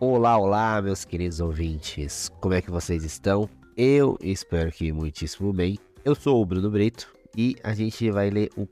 [0.00, 2.30] Olá, olá, meus queridos ouvintes.
[2.40, 3.50] Como é que vocês estão?
[3.76, 5.76] Eu espero que muitíssimo bem.
[6.04, 8.68] Eu sou o Bruno Brito e a gente vai ler o.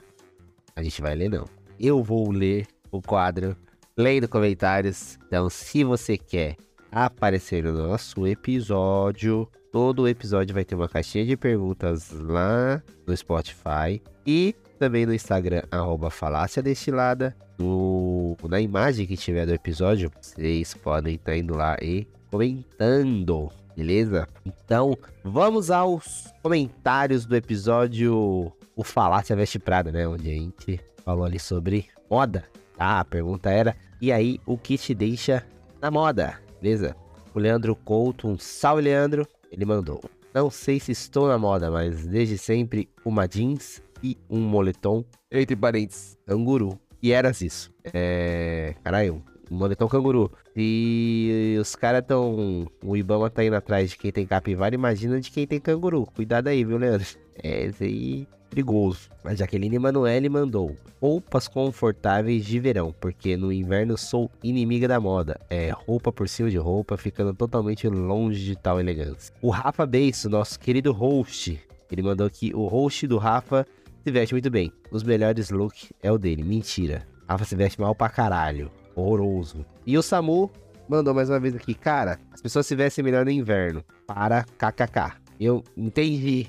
[0.76, 1.44] A gente vai ler, não.
[1.80, 3.56] Eu vou ler o quadro
[3.96, 5.18] Lendo Comentários.
[5.26, 6.56] Então, se você quer
[6.92, 14.00] aparecer no nosso episódio, todo episódio vai ter uma caixinha de perguntas lá no Spotify
[14.24, 20.74] e também no Instagram, arroba Falácia Destilada no, na imagem que tiver do episódio, vocês
[20.74, 24.28] podem estar indo lá e comentando, beleza?
[24.44, 30.06] Então, vamos aos comentários do episódio O Falácia Veste Prada, né?
[30.06, 32.44] Onde a gente falou ali sobre moda.
[32.78, 35.44] Ah, a pergunta era: e aí, o que te deixa
[35.80, 36.38] na moda?
[36.60, 36.94] Beleza?
[37.34, 39.26] O Leandro Couto, um salve, Leandro.
[39.50, 40.02] Ele mandou:
[40.34, 45.56] Não sei se estou na moda, mas desde sempre uma jeans e um moletom, entre
[45.56, 46.78] parênteses, anguru.
[47.02, 47.72] E eras isso.
[47.92, 48.74] É.
[48.84, 50.30] Caralho, um moletom canguru.
[50.54, 52.66] E os caras tão.
[52.84, 56.06] O Ibama tá indo atrás de quem tem capivara, imagina de quem tem canguru.
[56.14, 57.06] Cuidado aí, viu, Leandro?
[57.42, 59.10] É, esse aí perigoso.
[59.24, 65.38] A Jaqueline Emanuele mandou roupas confortáveis de verão, porque no inverno sou inimiga da moda.
[65.50, 69.34] É roupa por cima de roupa, ficando totalmente longe de tal elegância.
[69.42, 73.66] O Rafa Beiço, nosso querido host, ele mandou aqui o host do Rafa
[74.06, 74.72] se veste muito bem.
[74.92, 76.44] Os melhores looks é o dele.
[76.44, 77.04] Mentira.
[77.28, 78.70] Rafa se veste mal pra caralho.
[78.94, 79.66] Horroroso.
[79.84, 80.48] E o Samu
[80.88, 81.74] mandou mais uma vez aqui.
[81.74, 83.82] Cara, as pessoas se vestem melhor no inverno.
[84.06, 85.16] Para kkk.
[85.40, 86.46] Eu entendi.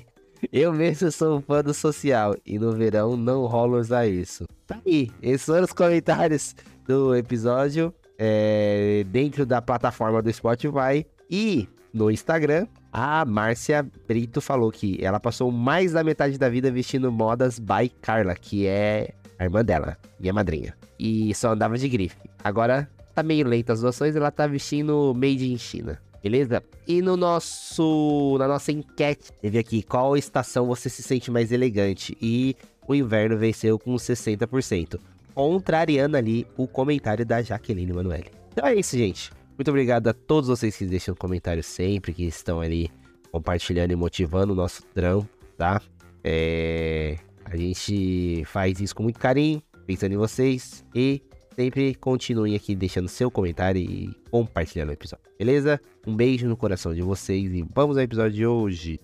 [0.52, 2.36] Eu mesmo sou um fã do social.
[2.46, 4.44] E no verão não rola usar isso.
[4.64, 5.10] Tá aí.
[5.20, 6.54] Esses foram os comentários
[6.86, 7.92] do episódio.
[8.16, 11.04] É, dentro da plataforma do Spotify.
[11.28, 12.68] E no Instagram.
[13.00, 17.88] A Márcia Brito falou que ela passou mais da metade da vida vestindo modas by
[18.02, 20.74] Carla, que é a irmã dela, minha madrinha.
[20.98, 22.16] E só andava de grife.
[22.42, 26.02] Agora tá meio lenta as doações, ela tá vestindo made in China.
[26.20, 26.60] Beleza?
[26.88, 32.18] E no nosso na nossa enquete, teve aqui qual estação você se sente mais elegante
[32.20, 34.98] e o inverno venceu com 60%,
[35.36, 38.32] contrariando ali o comentário da Jaqueline Manoeli.
[38.52, 39.37] Então é isso, gente.
[39.58, 42.88] Muito obrigado a todos vocês que deixam comentários sempre, que estão ali
[43.32, 45.82] compartilhando e motivando o nosso trampo, tá?
[46.22, 47.18] É...
[47.44, 51.20] A gente faz isso com muito carinho, pensando em vocês e
[51.56, 55.80] sempre continuem aqui deixando seu comentário e compartilhando o episódio, beleza?
[56.06, 59.00] Um beijo no coração de vocês e vamos ao episódio de hoje.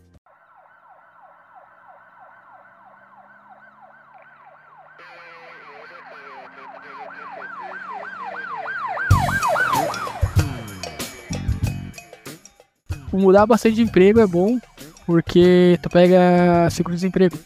[13.19, 14.58] Mudar bastante de emprego é bom,
[15.06, 17.38] porque tu pega seguro-desemprego.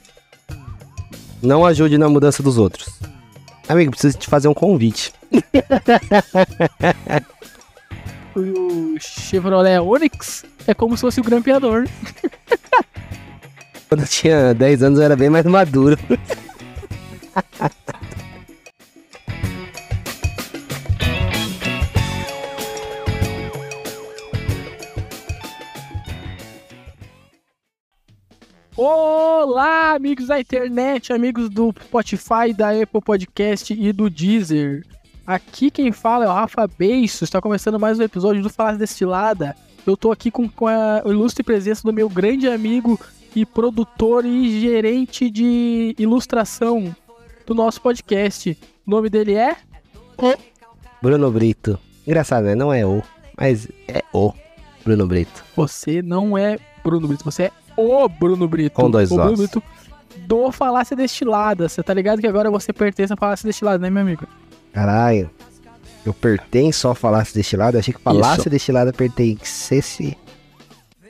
[1.43, 2.99] Não ajude na mudança dos outros.
[3.69, 5.13] Amigo, preciso te fazer um convite.
[8.35, 11.87] o Chevrolet Onix é como se fosse o grampeador.
[13.89, 15.99] Quando eu tinha 10 anos eu era bem mais maduro.
[29.99, 34.87] amigos da internet, amigos do Spotify, da Apple Podcast e do Deezer.
[35.27, 39.57] Aqui quem fala é o Rafa Beiço, está começando mais um episódio do Falar Destilada.
[39.85, 42.99] Eu tô aqui com, com a ilustre presença do meu grande amigo
[43.35, 46.95] e produtor e gerente de ilustração
[47.45, 48.57] do nosso podcast.
[48.87, 49.57] O nome dele é?
[50.17, 50.33] O.
[51.03, 51.77] Bruno Brito.
[52.07, 52.55] Engraçado, né?
[52.55, 53.03] Não é o,
[53.37, 54.33] mas é o
[54.85, 55.45] Bruno Brito.
[55.57, 58.77] Você não é Bruno Brito, você é o Bruno Brito.
[58.77, 59.61] Com dois o Bruno Brito
[60.27, 61.69] do Falácia Destilada.
[61.69, 64.27] Você tá ligado que agora você pertence à Falácia Destilada, né, meu amigo?
[64.73, 65.31] Caralho.
[66.05, 67.77] Eu pertenço ao Falácia Destilada?
[67.77, 68.51] Eu achei que Falácia Isso.
[68.51, 70.17] Destilada pertencesse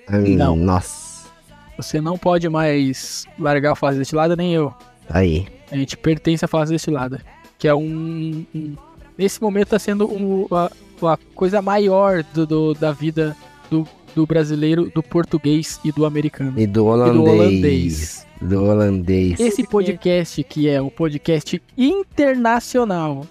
[0.06, 0.36] a mim.
[0.36, 0.56] Não.
[0.56, 1.28] Nossa.
[1.76, 4.74] Você não pode mais largar a Falácia Destilada, nem eu.
[5.08, 5.46] Aí.
[5.70, 7.20] A gente pertence à Falácia Destilada.
[7.58, 8.76] Que é um, um...
[9.16, 10.70] Nesse momento tá sendo um, a,
[11.12, 13.36] a coisa maior do, do, da vida
[13.70, 16.58] do do brasileiro, do português e do americano.
[16.58, 17.14] E do holandês.
[17.14, 18.26] E do holandês.
[18.40, 19.40] Do holandês.
[19.40, 23.26] Esse podcast que é o podcast internacional.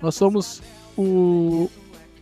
[0.00, 0.62] Nós somos
[0.96, 1.70] o,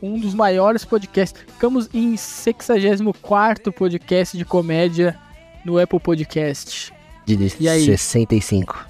[0.02, 1.42] um dos maiores podcasts.
[1.54, 5.18] Ficamos em 64 podcast de comédia
[5.64, 6.92] no Apple Podcast.
[7.26, 7.84] De e aí?
[7.84, 8.86] 65.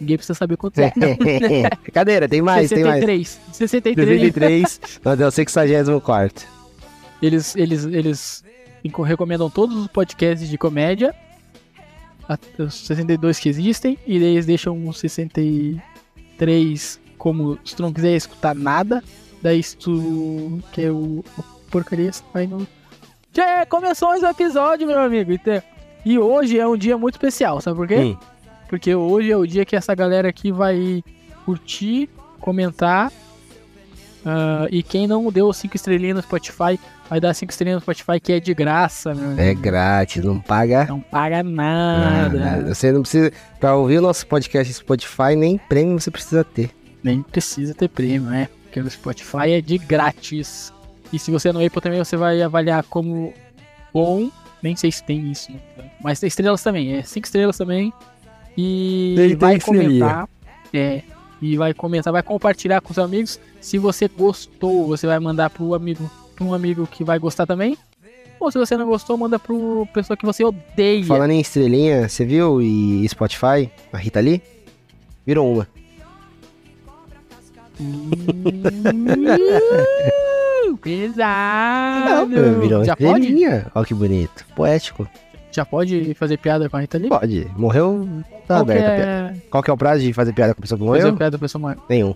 [0.00, 0.90] Ninguém precisa saber quanto é.
[1.92, 3.04] Cadeira, tem mais, 63.
[3.04, 3.40] tem mais.
[3.52, 4.18] 63.
[4.18, 4.80] 63.
[5.04, 6.59] Nós é o 64.
[7.22, 8.44] Eles, eles, eles
[9.04, 11.14] recomendam todos os podcasts de comédia,
[12.58, 18.54] os 62 que existem, e eles deixam os 63 como se tu não quiser escutar
[18.54, 19.02] nada,
[19.42, 22.66] Daí se tu quer o, o porcaria, vai no.
[23.32, 25.32] Já começou um episódio, meu amigo.
[25.32, 25.62] Então,
[26.04, 27.96] E hoje é um dia muito especial, sabe por quê?
[27.96, 28.16] Hum.
[28.68, 31.02] Porque hoje é o dia que essa galera aqui vai
[31.44, 32.08] curtir,
[32.38, 33.10] comentar.
[34.24, 36.78] ah, e quem não deu cinco estrelinhas no Spotify,
[37.10, 40.86] vai dar cinco estrelinhas no Spotify, que é de graça, meu É grátis, não paga
[40.86, 42.38] Não paga nada.
[42.38, 42.74] nada.
[42.74, 43.30] Você não precisa.
[43.58, 46.70] Pra ouvir o nosso podcast no Spotify, nem prêmio você precisa ter.
[47.02, 48.48] Nem precisa ter prêmio, né?
[48.64, 50.72] Porque no Spotify é de grátis.
[51.12, 53.34] E se você é no Apple também, você vai avaliar como
[53.92, 54.30] bom.
[54.62, 55.50] Nem sei se tem isso,
[56.02, 56.94] mas tem estrelas também.
[56.94, 57.92] É cinco estrelas também.
[58.56, 59.88] E Tem- tem vai estrelinha.
[60.06, 60.28] comentar.
[60.72, 61.02] É.
[61.42, 63.40] E vai comentar, vai compartilhar com os amigos.
[63.60, 66.08] Se você gostou, você vai mandar pro amigo,
[66.40, 67.76] pra um amigo que vai gostar também.
[68.38, 71.04] Ou se você não gostou, manda pro pessoa que você odeia.
[71.04, 72.62] Falando em estrelinha, você viu?
[72.62, 74.42] E Spotify, a Rita ali?
[75.26, 75.68] Virou uma.
[77.78, 78.10] Hum,
[80.82, 82.26] pesado.
[82.60, 83.20] virou uma Já pode?
[83.20, 83.66] estrelinha.
[83.74, 84.46] Olha que bonito.
[84.56, 85.06] Poético.
[85.52, 87.08] Já pode fazer piada com a Rita Lee?
[87.08, 87.46] Pode.
[87.56, 88.08] Morreu,
[88.46, 89.02] tá Qual aberta a piada.
[89.02, 91.16] é Qual que é o prazo de fazer piada com a pessoa que fazer morreu?
[91.16, 91.76] piada da pessoa morre?
[91.88, 92.14] Nenhum.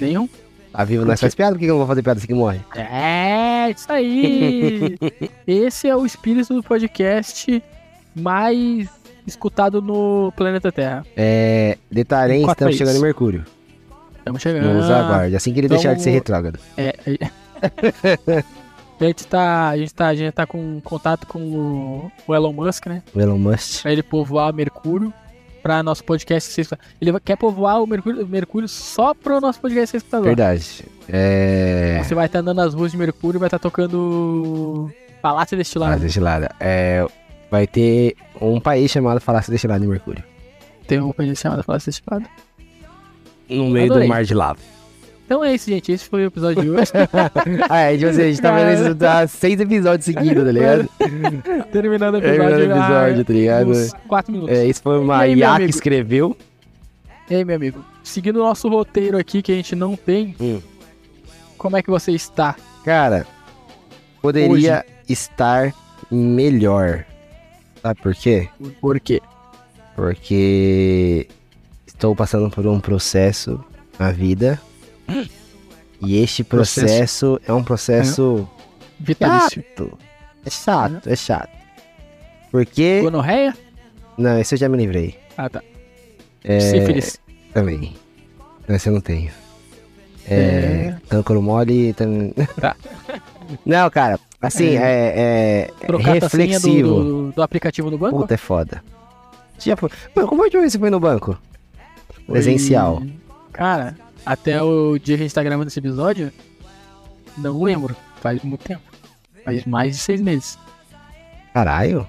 [0.00, 0.28] Nenhum?
[0.74, 2.60] Tá vivo, nós faz piada, por que eu não vou fazer piada assim que morre?
[2.74, 4.98] É, isso aí!
[5.46, 7.62] Esse é o espírito do podcast
[8.12, 8.88] mais
[9.24, 11.06] escutado no planeta Terra.
[11.16, 11.78] É.
[11.88, 13.44] Detalhem, Quatro estamos chegando em Mercúrio.
[14.18, 14.64] Estamos chegando.
[14.64, 15.36] Não usa aguarde.
[15.36, 16.58] Assim que ele Então- deixar de ser retrógrado.
[16.76, 17.28] É, é-
[19.00, 22.52] a gente tá, a gente tá, a gente tá com contato com o, o Elon
[22.52, 23.00] Musk, né?
[23.14, 23.82] O Elon Musk.
[23.82, 25.14] Pra ele povoar Mercúrio,
[25.64, 26.86] pra nosso podcast ser escutado.
[27.00, 30.24] Ele quer povoar o Mercúrio, Mercúrio só pro nosso podcast ser escutado.
[30.24, 30.84] Verdade.
[31.08, 32.02] É.
[32.04, 34.90] Você vai estar andando nas ruas de Mercúrio e vai estar tocando
[35.22, 35.92] Palácio Destilado.
[35.92, 36.54] Falácia destilada.
[36.60, 37.06] É.
[37.50, 40.22] Vai ter um país chamado Falácia Destilada em Mercúrio.
[40.86, 42.26] Tem um país chamado Palácio Destilado.
[43.48, 44.06] No meio Adorei.
[44.06, 44.58] do mar de lava.
[45.24, 45.90] Então é isso, gente.
[45.90, 46.92] Esse foi o episódio de hoje.
[47.70, 50.88] ah, é, tipo assim, a gente tá vendo isso há seis episódios seguidos, tá ligado?
[51.72, 52.68] Terminando o Terminando episódio.
[52.68, 53.72] o episódio, tá ligado?
[54.06, 54.54] Quatro minutos.
[54.56, 56.36] É, isso foi uma aí, IA que escreveu.
[57.30, 57.82] E aí, meu amigo?
[58.02, 60.60] Seguindo o nosso roteiro aqui, que a gente não tem, Hum.
[61.56, 62.54] como é que você está?
[62.84, 63.26] Cara,
[64.20, 65.72] poderia estar
[66.10, 67.06] melhor.
[67.80, 68.48] Sabe por quê?
[68.78, 69.22] Por quê?
[69.96, 71.28] Porque
[71.86, 73.62] estou passando por um processo
[73.98, 74.60] na vida.
[76.00, 76.86] E este Processo.
[76.86, 78.48] processo é um processo
[78.98, 79.62] Vitalício.
[79.62, 79.98] chato.
[80.44, 81.50] É chato, é chato.
[82.50, 83.00] Porque.
[83.02, 83.56] Gonorreia?
[84.18, 85.18] Não, esse eu já me livrei.
[85.36, 85.62] Ah, tá.
[86.44, 87.18] É, Sífilis.
[87.52, 87.94] Também.
[88.68, 89.30] Esse eu não tenho.
[90.28, 90.34] É.
[90.34, 90.96] É.
[91.08, 92.32] Cancro mole também.
[92.60, 92.76] Tá.
[93.64, 96.88] Não, cara, assim, é, é Trocar a senha do, reflexivo.
[97.02, 98.20] do, do aplicativo do banco?
[98.20, 98.82] Puta, é foda.
[99.58, 99.90] Já foi...
[100.16, 101.38] Mano, como é que você foi no banco?
[102.26, 103.02] Presencial.
[103.52, 106.32] Cara, até o dia que a gente tá gravando esse episódio,
[107.36, 107.96] não lembro.
[108.20, 108.82] Faz muito tempo.
[109.44, 110.58] Faz mais de seis meses.
[111.52, 112.08] Caralho.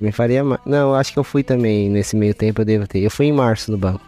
[0.00, 0.60] Me faria mais.
[0.66, 3.00] Não, acho que eu fui também nesse meio tempo, eu devo ter.
[3.00, 4.04] Eu fui em março no banco.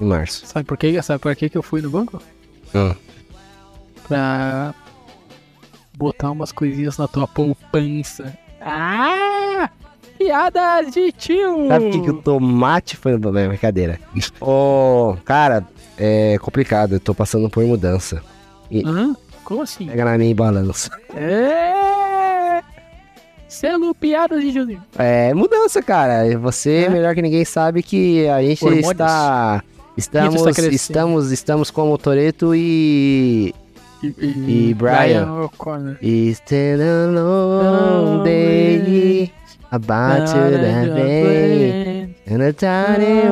[0.00, 0.46] Em março.
[0.46, 1.00] Sabe por quê?
[1.02, 2.22] Sabe por quê que eu fui no banco?
[2.74, 2.94] Hum.
[4.06, 4.74] Pra
[5.96, 8.36] botar umas coisinhas na tua poupança.
[8.60, 9.70] Ah!
[10.18, 11.68] Piadas de tio!
[11.68, 13.48] Sabe por que, que o tomate foi no banco?
[13.48, 13.98] Brincadeira.
[14.40, 15.66] Ô, cara,
[15.98, 16.94] é complicado.
[16.94, 18.22] Eu tô passando por mudança.
[18.84, 19.14] Hã?
[19.44, 19.86] Como assim?
[19.86, 20.90] Pega na minha balança.
[21.14, 22.62] É!
[23.48, 24.82] Selo piadas de tiozinho.
[24.98, 26.36] É mudança, cara.
[26.38, 26.88] Você, É?
[26.88, 28.90] melhor que ninguém, sabe que a gente Hormônios.
[28.90, 29.62] está.
[29.96, 30.72] Estamos, crescendo.
[30.74, 33.54] estamos, estamos como Toreto e.
[34.02, 35.44] E, E Brian?
[35.44, 35.98] O'Connor.
[36.02, 39.30] It's still a long day
[39.70, 41.93] about to the
[42.26, 43.22] and a tiny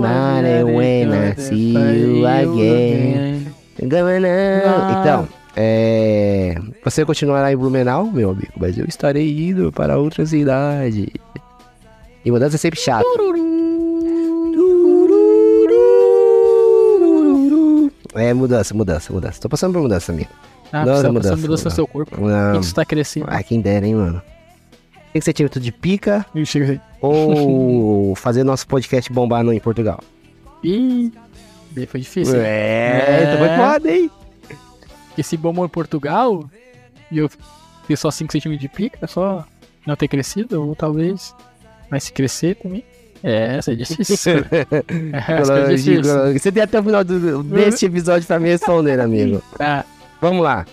[0.00, 3.46] night when I see you again.
[3.80, 11.12] Então, é, você continuará em Blumenau, meu amigo, mas eu estarei indo para outra cidade.
[12.24, 13.04] E mudança é sempre chato.
[18.14, 19.40] É mudança, mudança, mudança.
[19.40, 20.28] Tô passando por mudança, amigo.
[20.72, 22.20] Ah, Não, você tá mudança, passando mudança no seu corpo.
[22.20, 23.26] Não, Isso tá crescendo.
[23.28, 24.22] ah, quem dera, hein, mano.
[25.12, 26.24] Que tudo de pica
[27.00, 30.00] ou fazer nosso podcast bombar no, em Portugal.
[30.64, 31.12] Ih,
[31.86, 32.40] foi difícil.
[32.40, 33.26] É, É.
[33.26, 34.10] tá muito foda, hein?
[35.08, 36.48] Porque se bombou em Portugal
[37.10, 37.28] e eu
[37.86, 39.44] ter só 5 centímetros de pica, é só
[39.86, 41.34] não ter crescido, ou talvez.
[41.90, 42.82] Mas se crescer também.
[43.22, 44.16] É, essa é difícil.
[45.28, 46.32] essa é difícil.
[46.32, 49.42] Você tem até o final do, deste episódio pra me responder, amigo.
[49.58, 49.84] Tá.
[50.20, 50.64] Vamos lá.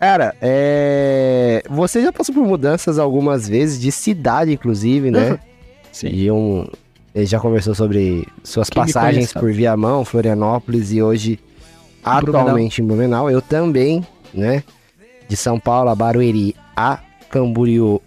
[0.00, 1.62] Cara, é...
[1.68, 5.38] você já passou por mudanças algumas vezes, de cidade, inclusive, né?
[5.92, 6.08] Sim.
[6.08, 6.66] E um...
[7.14, 11.38] Ele já conversou sobre suas Quem passagens conhece por Viamão, Florianópolis, e hoje
[12.02, 13.30] atualmente em Blumenau.
[13.30, 14.62] Eu também, né?
[15.28, 18.00] De São Paulo a Barueri a Camboriú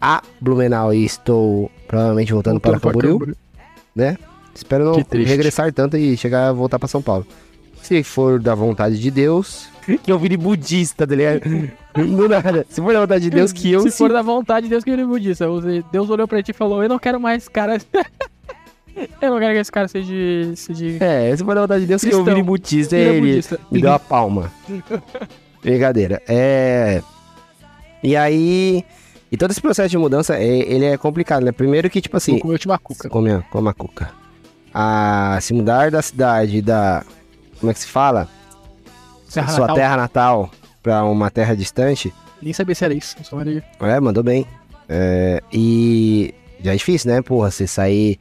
[0.00, 3.36] a Blumenau e estou provavelmente voltando para Voltando pra Camboriú,
[3.94, 4.18] né?
[4.54, 7.26] Espero não regressar tanto e chegar a voltar para São Paulo.
[7.82, 9.68] Se for da vontade de Deus,
[10.02, 11.40] que eu vire budista, tá ligado?
[11.94, 12.66] Do nada.
[12.68, 14.90] Se for da vontade de Deus, que eu Se for da vontade de Deus que
[14.90, 15.46] ele budista.
[15.92, 17.78] Deus olhou pra ti e falou: Eu não quero mais esse cara.
[19.20, 20.12] eu não quero que esse cara seja.
[20.56, 21.04] seja...
[21.04, 22.34] É, se for da vontade de Deus, que eu Cristão.
[22.34, 23.60] vire budista, ele budista.
[23.70, 24.50] me deu a palma.
[25.62, 26.22] Brincadeira.
[26.28, 27.02] É.
[28.02, 28.84] E aí.
[29.30, 31.50] E todo esse processo de mudança, é- ele é complicado, né?
[31.52, 32.32] Primeiro que, tipo assim.
[32.32, 33.08] Vou comer última cuca.
[33.08, 34.10] Come, a- come a cuca.
[34.72, 37.02] A se mudar da cidade, da.
[37.58, 38.28] Como é que se fala?
[39.28, 39.76] Serra Sua Natal.
[39.76, 40.50] terra natal
[40.82, 42.12] pra uma terra distante.
[42.40, 43.16] Nem sabia se era isso.
[43.22, 43.38] Só.
[43.80, 44.46] É, mandou bem.
[44.88, 47.22] É, e já é difícil, né?
[47.22, 48.18] Porra, você sair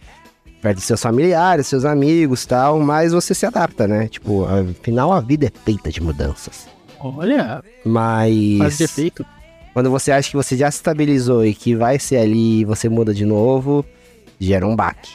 [0.61, 4.07] perto dos seus familiares, seus amigos e tal, mas você se adapta, né?
[4.07, 6.67] Tipo, afinal a vida é feita de mudanças.
[6.99, 9.25] Olha, Mas faz de efeito.
[9.73, 12.89] quando você acha que você já se estabilizou e que vai ser ali e você
[12.89, 13.85] muda de novo,
[14.39, 15.11] gera um baque.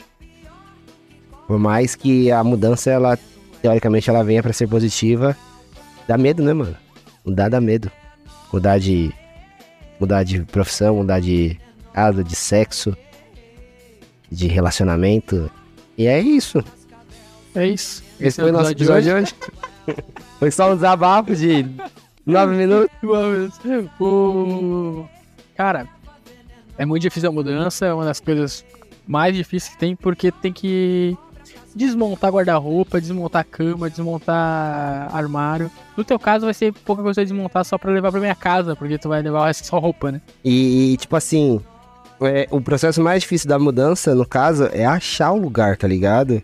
[1.49, 3.19] Por mais que a mudança, ela,
[3.61, 5.37] teoricamente, ela venha pra ser positiva,
[6.11, 6.77] dá medo, né, mano?
[7.25, 7.91] Mudar dá medo.
[8.53, 9.13] Mudar de.
[10.01, 11.57] Mudar de profissão, mudar de
[11.93, 12.97] casa, de sexo,
[14.31, 15.49] de relacionamento.
[15.97, 16.65] E é isso.
[17.55, 18.03] É isso.
[18.19, 19.35] Esse é foi o nosso episódio de hoje.
[20.41, 21.65] foi só um desabafo de
[22.27, 22.91] nove minutos.
[24.01, 25.07] O...
[25.57, 25.87] Cara,
[26.77, 28.65] é muito difícil a mudança, é uma das coisas
[29.07, 31.17] mais difíceis que tem, porque tem que
[31.75, 35.71] desmontar guarda-roupa, desmontar cama, desmontar armário.
[35.97, 38.75] No teu caso vai ser pouca coisa de desmontar só pra levar pra minha casa,
[38.75, 40.21] porque tu vai levar só roupa, né?
[40.45, 41.61] E, tipo assim,
[42.23, 46.43] é, o processo mais difícil da mudança, no caso, é achar o lugar, tá ligado?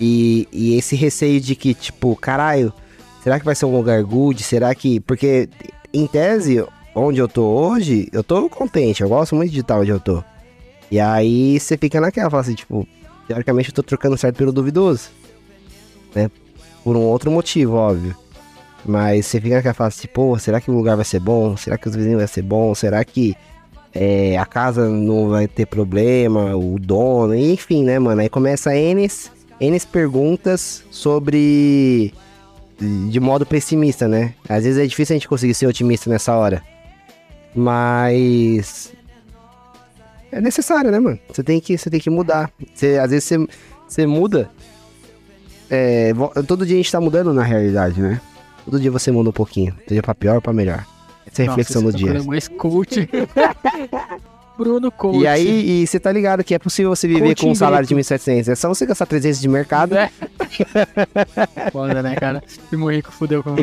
[0.00, 2.72] E, e esse receio de que, tipo, caralho,
[3.22, 4.42] será que vai ser um lugar good?
[4.42, 5.00] Será que.
[5.00, 5.48] Porque,
[5.92, 9.90] em tese, onde eu tô hoje, eu tô contente, eu gosto muito de estar onde
[9.90, 10.22] eu tô.
[10.90, 12.86] E aí você fica naquela, fala assim, tipo,
[13.30, 15.08] teoricamente eu tô trocando certo pelo duvidoso.
[16.12, 16.28] Né?
[16.82, 18.16] Por um outro motivo, óbvio.
[18.84, 21.56] Mas você fica naquela fala assim, pô, será que o lugar vai ser bom?
[21.56, 22.74] Será que os vizinhos vão ser bom?
[22.74, 23.36] Será que
[23.94, 26.56] é, a casa não vai ter problema?
[26.56, 27.36] O dono?
[27.36, 28.20] Enfim, né, mano?
[28.20, 29.06] Aí começa N,
[29.60, 32.12] N perguntas sobre.
[32.80, 34.34] de modo pessimista, né?
[34.48, 36.64] Às vezes é difícil a gente conseguir ser otimista nessa hora.
[37.54, 38.92] Mas.
[40.32, 41.18] É necessário, né, mano?
[41.28, 42.50] Você tem que, você tem que mudar.
[42.74, 43.48] Você, às vezes você,
[43.86, 44.50] você muda.
[45.68, 46.12] É,
[46.46, 48.20] todo dia a gente tá mudando na realidade, né?
[48.64, 49.74] Todo dia você muda um pouquinho.
[49.88, 50.84] Seja pra pior ou pra melhor.
[51.26, 52.12] Essa é a reflexão do esse dia.
[52.12, 53.08] é mais coach.
[54.56, 55.18] Bruno Coach.
[55.22, 57.86] E aí, e você tá ligado que é possível você viver Coaching com um salário
[57.86, 58.06] de grito.
[58.08, 58.48] 1.700.
[58.48, 59.94] É só você gastar 300 de mercado.
[59.96, 60.10] É.
[61.72, 62.42] Foda, né, cara?
[62.68, 63.54] Primo rico fudeu com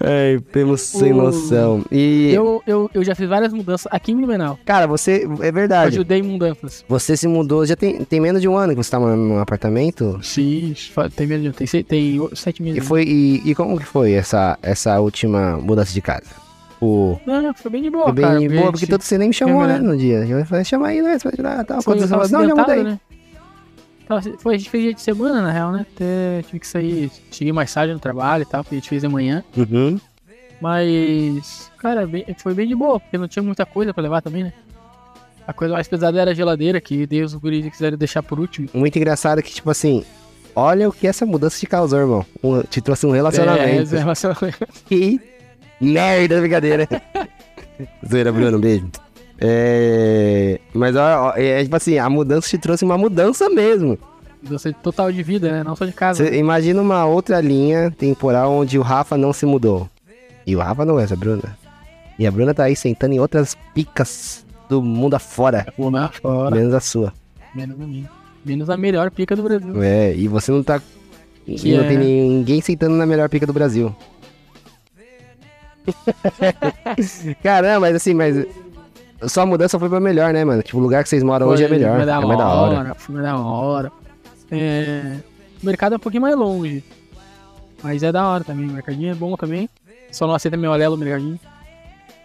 [0.00, 1.84] É, temos sem O- noção.
[1.90, 4.58] E, eu, eu, eu já fiz várias mudanças aqui em Blumenau.
[4.64, 5.28] cara, você.
[5.40, 5.88] É verdade.
[5.96, 6.84] Ajudei em mudanças.
[6.88, 7.64] Você se mudou.
[7.66, 10.18] Já tem, tem menos de um ano que você tá morando num apartamento?
[10.22, 10.74] Sim,
[11.14, 12.82] tem menos de- tem, se- tem o- sete meses.
[12.82, 13.02] E foi.
[13.04, 16.41] E, e como que foi essa, essa última mudança de casa?
[16.84, 17.16] O.
[17.24, 18.60] Não, foi bem de boa, Foi bem cara.
[18.60, 20.26] boa, porque todo você nem me chamou, né, no dia.
[20.26, 21.16] Eu falei, chama aí, né?
[21.18, 21.82] Você vai ajudar, tal.
[21.84, 22.82] Quando você falou, não, já mudei.
[22.82, 23.00] né?
[24.40, 25.86] Foi, a gente fez dia de semana, na real, né?
[25.94, 29.00] Até tive que sair, cheguei mais tarde no trabalho e tal, porque a gente fez
[29.00, 29.42] de manhã.
[29.56, 29.98] Uhum.
[30.60, 34.44] Mas, cara, bem- foi bem de boa, porque não tinha muita coisa pra levar também,
[34.44, 34.52] né?
[35.46, 38.68] A coisa mais pesada era a geladeira, que Deus os guris quiseram deixar por último.
[38.74, 40.04] Muito engraçado que, tipo assim,
[40.54, 42.26] olha o que essa mudança te causou, irmão.
[42.42, 43.94] Um- te trouxe um relacionamento.
[43.94, 44.58] É, relacionamento.
[44.86, 45.20] Que
[45.82, 46.88] merda, brincadeira.
[48.08, 48.88] Zoeira, Bruno, um beijo.
[49.40, 50.60] É...
[50.72, 53.98] Mas, ó, ó, é tipo assim, a mudança te trouxe uma mudança mesmo.
[54.42, 55.64] Mudança total de vida, né?
[55.64, 56.24] Não só de casa.
[56.24, 59.88] Você imagina uma outra linha temporal onde o Rafa não se mudou.
[60.46, 61.56] E o Rafa não é essa Bruna.
[62.18, 65.66] E a Bruna tá aí sentando em outras picas do mundo afora.
[65.76, 66.54] Vou na fora.
[66.54, 67.12] Menos a sua.
[67.54, 68.06] Menos a mim.
[68.44, 69.82] Menos a melhor pica do Brasil.
[69.82, 70.80] É, e você não tá.
[71.46, 73.94] Que e não é- tem ninguém sentando na melhor pica do Brasil.
[77.42, 78.46] Caramba, mas assim, mas.
[79.28, 80.62] Sua mudança foi pra melhor, né, mano?
[80.62, 81.94] Tipo, o lugar que vocês moram hoje é Foi melhor.
[81.94, 82.94] mais da é mais da hora.
[82.96, 83.92] Foi mais da hora.
[84.50, 85.16] É,
[85.62, 86.82] O mercado é um pouquinho mais longe.
[87.84, 88.68] Mas é da hora também.
[88.68, 89.68] O mercadinho é bom também.
[90.10, 91.38] Só não aceita meu alelo o mercadinho.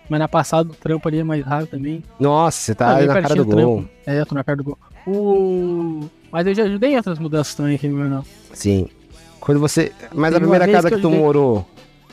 [0.09, 2.03] Mas na passada o trampo ali é mais raro também.
[2.19, 3.55] Nossa, você tá Ah, bem na cara do gol.
[3.55, 3.89] trampo.
[4.07, 4.77] É, eu tô na cara do gol.
[5.05, 6.09] O...
[6.31, 8.23] Mas eu já ajudei em outras mudanças também aqui no meu não.
[8.53, 8.87] Sim.
[9.39, 9.91] Quando você.
[10.13, 11.65] Mas a Teve uma primeira casa que que, tu morou,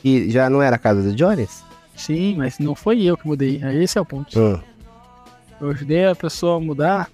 [0.05, 1.65] e já não era a casa do Jones?
[1.97, 3.61] Sim, mas não foi eu que mudei.
[3.83, 4.39] Esse é o ponto.
[4.39, 4.59] Hum.
[5.61, 7.09] Eu ajudei a pessoa a mudar.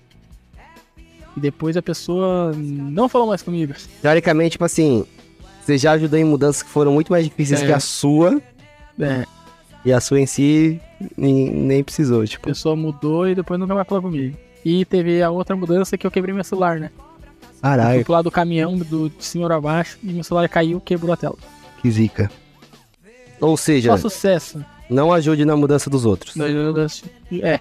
[1.36, 3.72] E depois a pessoa não falou mais comigo.
[4.02, 5.04] Teoricamente, tipo assim,
[5.62, 7.66] Você já ajudou em mudanças que foram muito mais difíceis É.
[7.66, 8.40] que a sua.
[8.98, 9.24] É,
[9.84, 10.80] E a sua em si
[11.16, 12.44] nem, nem precisou, a tipo.
[12.48, 14.36] pessoa mudou e depois nunca mais falou comigo.
[14.64, 16.90] E teve a outra mudança que eu quebrei meu celular, né?
[17.40, 21.12] Fui Caralho, pro lado do caminhão, do de senhor abaixo, e meu celular caiu, quebrou
[21.12, 21.36] a tela.
[21.80, 22.30] que zica.
[23.40, 24.64] Ou seja, Só sucesso.
[24.88, 26.34] não ajude na mudança dos outros.
[27.42, 27.60] É,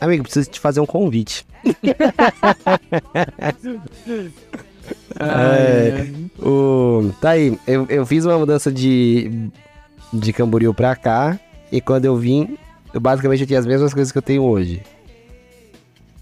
[0.00, 1.46] Amigo, preciso te fazer um convite.
[5.18, 6.06] É.
[6.40, 7.10] O...
[7.20, 9.48] Tá aí, eu, eu fiz uma mudança de,
[10.12, 11.38] de Camboriú pra cá.
[11.72, 12.56] E quando eu vim,
[12.94, 14.82] eu basicamente eu tinha as mesmas coisas que eu tenho hoje.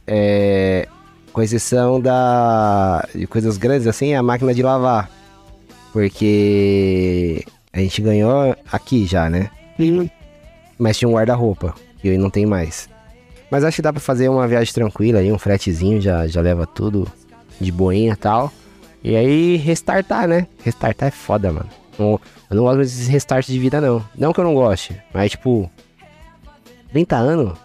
[0.07, 0.89] É,
[1.33, 3.07] com exceção da.
[3.15, 5.11] de coisas grandes assim, a máquina de lavar.
[5.93, 7.45] Porque
[7.75, 9.51] a gente ganhou aqui já, né?
[10.79, 12.89] Mas tinha um guarda-roupa, que eu não tenho mais.
[13.51, 16.67] Mas acho que dá pra fazer uma viagem tranquila aí, um fretezinho, já, já leva
[16.67, 17.07] tudo
[17.61, 18.53] de boinha e tal.
[19.03, 20.47] E aí restartar, né?
[20.65, 21.69] Restartar é foda, mano.
[21.99, 24.05] Não- eu não gosto desses restart de vida, não.
[24.17, 25.71] Não que eu não goste, mas tipo.
[26.93, 27.59] 30 anos?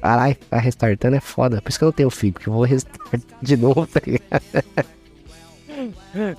[0.00, 1.62] Caralho, ficar restartando é foda.
[1.62, 4.42] Por isso que eu não tenho filho, porque eu vou restartar de novo, tá ligado?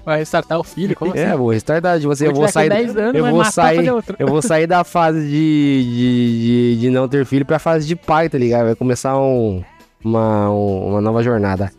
[0.06, 1.38] Vai restartar o filho, como É, assim?
[1.38, 2.28] vou restartar de você.
[2.28, 2.70] Eu vou sair.
[2.70, 3.88] 10 anos, eu vou sair-.
[4.20, 6.42] Eu vou sair da fase de, de,
[6.76, 8.66] de, de não ter filho pra fase de pai, tá ligado?
[8.66, 9.64] Vai começar um,
[10.04, 11.72] uma, um- uma nova jornada.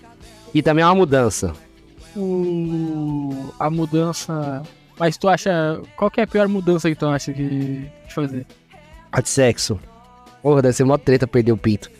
[0.55, 1.53] E também é uma mudança.
[2.17, 3.53] O...
[3.59, 4.63] A mudança.
[4.99, 5.81] Mas tu acha.
[5.97, 8.47] Qual que é a pior mudança que tu acha de fazer?
[9.13, 9.79] A de sexo.
[10.43, 11.91] Porra, deve ser mó treta perder o pinto.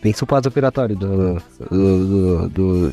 [0.00, 1.34] Pensa o pós-operatório do,
[1.70, 2.92] do, do, do-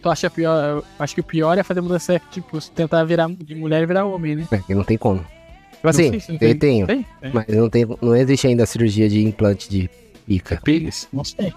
[0.00, 0.76] Tu acha pior?
[0.76, 3.82] Eu acho que o pior é fazer mudança é, tipo, se tentar virar de mulher
[3.82, 4.46] e virar homem, né?
[4.50, 5.24] É, não tem como.
[5.72, 6.86] Tipo assim, sei não eu tenho.
[6.86, 7.06] Tem?
[7.22, 7.30] É.
[7.32, 9.90] Mas não, tem, não existe ainda a cirurgia de implante de
[10.26, 10.60] pica.
[10.62, 11.08] Pigas?
[11.12, 11.52] Não sei.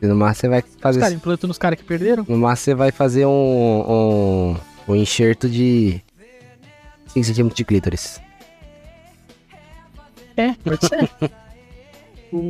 [0.00, 0.98] No máximo você vai fazer.
[0.98, 2.24] Os caras implantam nos caras que perderam?
[2.28, 4.56] No máximo você vai fazer um, um,
[4.88, 6.00] um enxerto de
[7.08, 8.20] 5 centímetros de clítoris.
[10.36, 11.10] É, pode ser.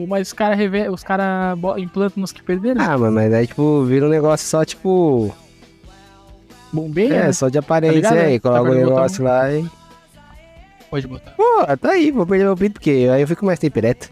[0.08, 0.88] Mas os caras reve...
[0.88, 2.80] os cara implantam nos que perderam?
[2.82, 5.34] Ah, mas, mas aí, tipo, vira um negócio só, tipo.
[6.72, 7.14] Bombeia?
[7.14, 7.32] É, né?
[7.32, 8.32] só de aparência ligado, aí.
[8.32, 8.38] né?
[8.38, 9.66] Coloca Tá o botar negócio lá e.
[10.90, 11.30] Pode botar.
[11.32, 14.10] Pô, tá aí, vou perder meu pinto, porque aí eu fico mais tempereto.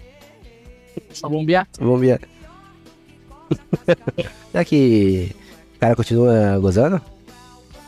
[1.11, 1.67] Só bombear?
[1.99, 2.21] Ver.
[4.51, 5.35] Será que
[5.77, 7.01] o cara continua gozando?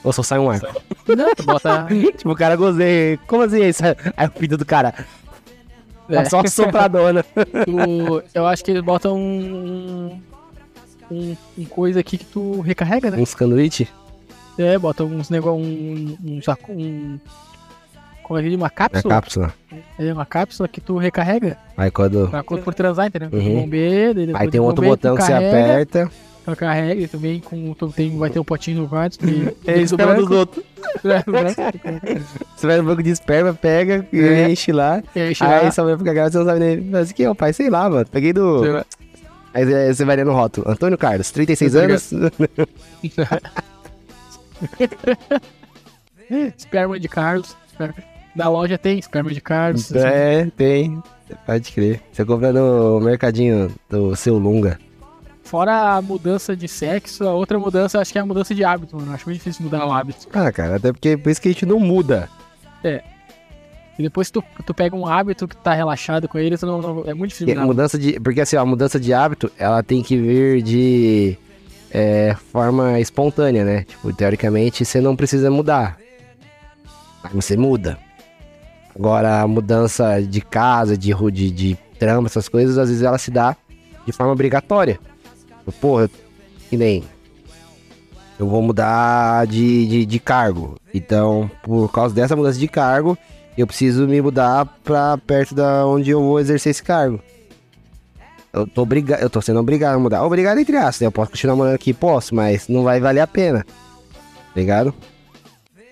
[0.05, 0.61] Ou só sai um ar?
[1.09, 1.87] Não, tu bota.
[2.17, 3.19] tipo, o cara gozei.
[3.27, 3.63] Como assim?
[3.63, 3.73] Aí
[4.17, 4.95] Aí o pinto do cara.
[6.09, 7.25] É, só sopradona.
[7.65, 10.21] tu- eu acho que eles botam um.
[11.11, 13.19] Um, um coisa aqui que tu recarrega, né?
[13.19, 13.87] um sanduíche?
[14.59, 15.61] É, bota uns negócio.
[15.65, 16.17] Um.
[16.25, 16.43] Um.
[16.43, 17.19] saco- um
[18.27, 18.59] como é que diz?
[18.59, 19.15] Uma cápsula?
[19.15, 19.55] cápsula.
[19.97, 22.27] É uma cápsula que tu recarrega Aí quando.
[22.29, 23.29] pra quando for transar, entendeu?
[23.33, 23.61] Uhum.
[23.61, 26.11] Bombeia, daí Aí tem um outro botão que você aperta.
[26.47, 27.75] Tu carrega e tu vem com.
[27.75, 29.19] Tu tem, vai ter um potinho no quarto.
[29.29, 30.65] E, É esperma dos outros.
[31.05, 32.25] outros.
[32.57, 34.49] Você vai no banco de esperma, pega, e É.
[34.51, 35.03] enche lá.
[35.15, 36.81] Enche Aí lá, sua mãe fica grávida, você não sabe nem.
[36.83, 37.53] Mas que é o pai?
[37.53, 38.07] Sei lá, mano.
[38.11, 38.63] Peguei do.
[39.53, 40.71] Aí você- vai ler no rótulo.
[40.71, 42.11] Antônio Carlos, 36 Tá anos.
[46.57, 47.57] Esperma de Carlos.
[47.67, 47.95] esperma-
[48.35, 49.95] Da loja tem esperma de Carlos.
[49.95, 50.07] assim.
[50.07, 51.03] É, tem.
[51.45, 52.01] Pode crer.
[52.13, 54.79] Você compra no mercadinho do seu Lunga.
[55.47, 58.97] Fora a mudança de sexo, a outra mudança acho que é a mudança de hábito,
[58.97, 59.11] mano.
[59.11, 60.27] Eu acho muito difícil mudar o hábito.
[60.33, 62.29] Ah, cara, até porque por isso que a gente não muda.
[63.99, 67.05] E depois tu, tu pega um hábito que tá relaxado com ele, tu não, não-
[67.07, 67.67] é muito difícil mudar.
[67.67, 68.21] mudança de.
[68.21, 71.39] Porque assim, ó, a mudança de hábito, ela tem que vir de
[71.91, 73.85] é, forma espontânea, né?
[73.85, 75.97] Tipo, teoricamente, você não precisa mudar.
[77.23, 77.99] Mas você muda.
[78.95, 83.31] Agora, a mudança de casa, de, de, de trampo, essas coisas, às vezes ela se
[83.31, 83.57] dá
[84.05, 84.99] de forma obrigatória.
[85.73, 86.11] Porra,
[86.69, 87.05] que nem.
[88.39, 90.77] Eu vou mudar de, de, de cargo.
[90.93, 93.17] Então, por causa dessa mudança de cargo,
[93.57, 97.21] eu preciso me mudar pra perto da onde eu vou exercer esse cargo.
[98.53, 100.25] Eu tô, obriga eu tô sendo obrigado a mudar.
[100.25, 101.07] Obrigado entre aspas, né?
[101.07, 101.93] Eu posso continuar morando aqui?
[101.93, 103.65] Posso, mas não vai valer a pena.
[103.65, 103.73] Tá
[104.55, 104.95] Ligado?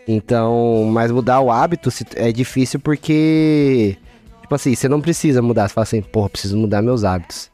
[0.06, 3.96] Então, mas mudar o hábito é difícil porque.
[4.42, 5.68] Tipo assim, você não precisa mudar.
[5.68, 7.50] Você fala assim, porra, preciso mudar meus hábitos.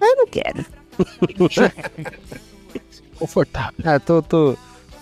[0.00, 0.64] Eu não quero.
[3.18, 3.74] Confortável.
[3.84, 4.56] Ah, tô, tô,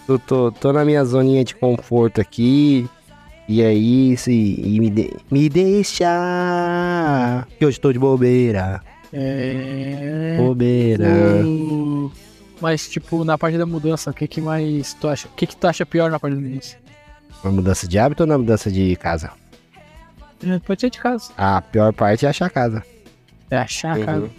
[0.07, 2.89] tô, tô, tô na minha zoninha de conforto aqui.
[3.49, 6.07] E é isso, e, e me, de- me deixa.
[7.59, 8.81] Que hoje tô de bobeira.
[9.13, 10.37] É.
[10.39, 11.09] Bobeira.
[11.45, 12.11] O-
[12.61, 15.27] Mas, tipo, na parte da mudança, o que que mais tu acha?
[15.29, 16.77] O que que tu acha pior na parte da mudança?
[17.43, 19.31] Uma mudança de hábito ou uma mudança de casa?
[20.47, 21.33] É, Pode ser de casa.
[21.37, 22.83] A pior parte é achar casa.
[23.51, 24.07] É achar a Uhum.
[24.07, 24.31] casa.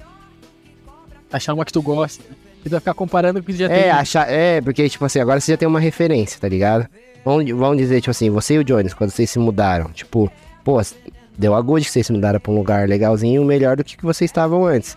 [1.33, 2.23] Achar uma que tu gosta.
[2.61, 3.89] E tu vai ficar comparando com o que já É, tem.
[3.91, 6.87] achar, é, porque, tipo assim, agora você já tem uma referência, tá ligado?
[7.25, 10.31] Vamos, vamos dizer, tipo assim, você e o Jones, quando vocês se mudaram, tipo,
[10.63, 10.79] pô,
[11.37, 14.03] deu a good que vocês se mudaram pra um lugar legalzinho, melhor do que que
[14.03, 14.95] vocês estavam antes.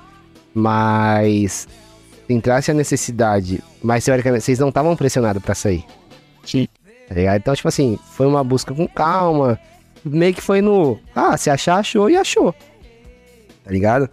[0.54, 1.66] Mas,
[2.26, 5.84] se entrasse a necessidade, mas teoricamente, vocês não estavam pressionados pra sair,
[6.44, 6.68] Sim.
[7.08, 7.36] tá ligado?
[7.38, 9.58] Então, tipo assim, foi uma busca com calma,
[10.04, 12.52] meio que foi no, ah, se achar, achou e achou,
[13.64, 14.08] tá ligado?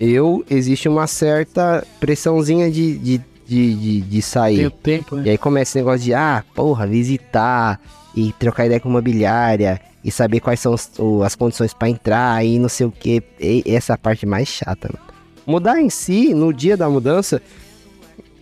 [0.00, 4.56] Eu, existe uma certa pressãozinha de, de, de, de, de sair.
[4.56, 5.22] Tem o tempo, né?
[5.26, 7.80] E aí começa esse negócio de, ah, porra, visitar
[8.14, 12.44] e trocar ideia com imobiliária e saber quais são os- o- as condições pra entrar
[12.44, 13.22] e não sei o que.
[13.66, 15.04] Essa é a parte mais chata, mano.
[15.46, 17.42] Mudar em si, no dia da mudança,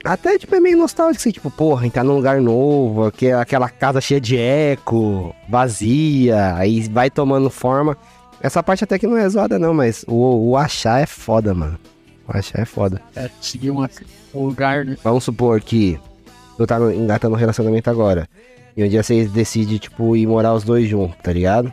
[0.05, 4.01] até tipo é meio nostálgico, assim, tipo, porra, entrar num lugar novo, aque- aquela casa
[4.01, 7.97] cheia de eco, vazia, aí vai tomando forma.
[8.41, 11.79] Essa parte até que não é zoada, não, mas o, o achar é foda, mano.
[12.29, 13.01] O achar é foda.
[13.15, 13.87] É, seguir um
[14.35, 14.97] lugar, né?
[15.03, 15.99] Vamos supor que
[16.57, 18.29] tu tá no, engatando um relacionamento agora.
[18.77, 21.73] E um dia vocês decidem, tipo, ir morar os dois juntos, tá ligado?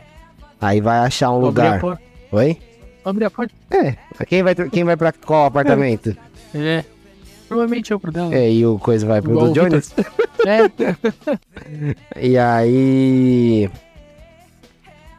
[0.60, 1.80] Aí vai achar um Abrir a lugar.
[1.80, 2.02] porta.
[2.32, 2.58] Oi?
[3.04, 3.54] Abrir a porta.
[3.70, 3.96] É.
[4.26, 6.16] Quem vai, quem vai pra qual apartamento?
[6.54, 6.82] É.
[7.46, 8.34] Provavelmente eu pro dela.
[8.34, 9.54] É, e o coisa vai pro Igual do.
[9.54, 9.92] Jonas?
[10.46, 10.70] É.
[12.20, 13.70] E aí.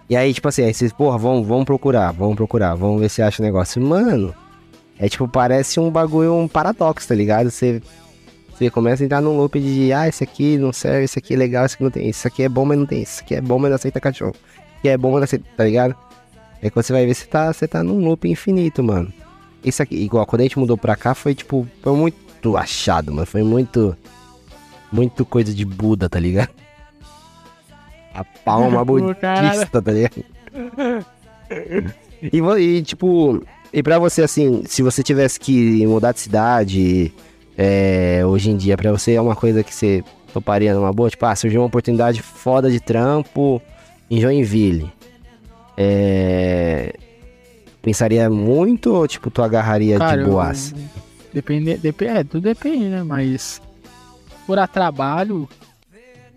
[0.10, 3.22] E aí, tipo assim, aí vocês, porra, vamos, vamos procurar, vamos procurar, vamos ver se
[3.22, 3.82] acha o negócio.
[3.82, 4.36] Mano,
[5.00, 7.50] é tipo, parece um bagulho, um paradoxo, tá ligado?
[7.50, 7.82] Você,
[8.54, 11.38] você começa a entrar num loop de, ah, esse aqui não serve, esse aqui é
[11.38, 13.42] legal, esse aqui não tem, isso aqui é bom, mas não tem, isso aqui é
[13.42, 14.36] bom, mas não aceita cachorro.
[14.36, 15.96] Isso aqui é bom, mas não aceita, tá ligado?
[16.62, 19.12] Aí quando você vai ver, você tá, você tá num loop infinito, mano.
[19.64, 23.26] Isso aqui, igual, quando a gente mudou pra cá, foi tipo, foi muito achado, mano,
[23.26, 23.98] foi muito,
[24.92, 26.52] muito coisa de Buda, tá ligado?
[28.16, 28.84] A palma
[29.16, 29.50] caralho.
[29.52, 30.24] budista, tá ligado?
[32.22, 37.14] E, e, tipo, e pra você, assim, se você tivesse que mudar de cidade,
[37.58, 41.10] é, hoje em dia, pra você é uma coisa que você toparia numa boa?
[41.10, 43.62] Tipo, ah, surgiu uma oportunidade foda de trampo
[44.10, 44.92] em Joinville.
[45.78, 46.96] É,
[47.82, 50.74] pensaria muito ou, tipo, tu agarraria Cara, de eu- boas?
[51.34, 53.04] Depende, dep é, tudo depende, né?
[53.04, 53.62] Mas
[54.48, 55.50] por a trabalho,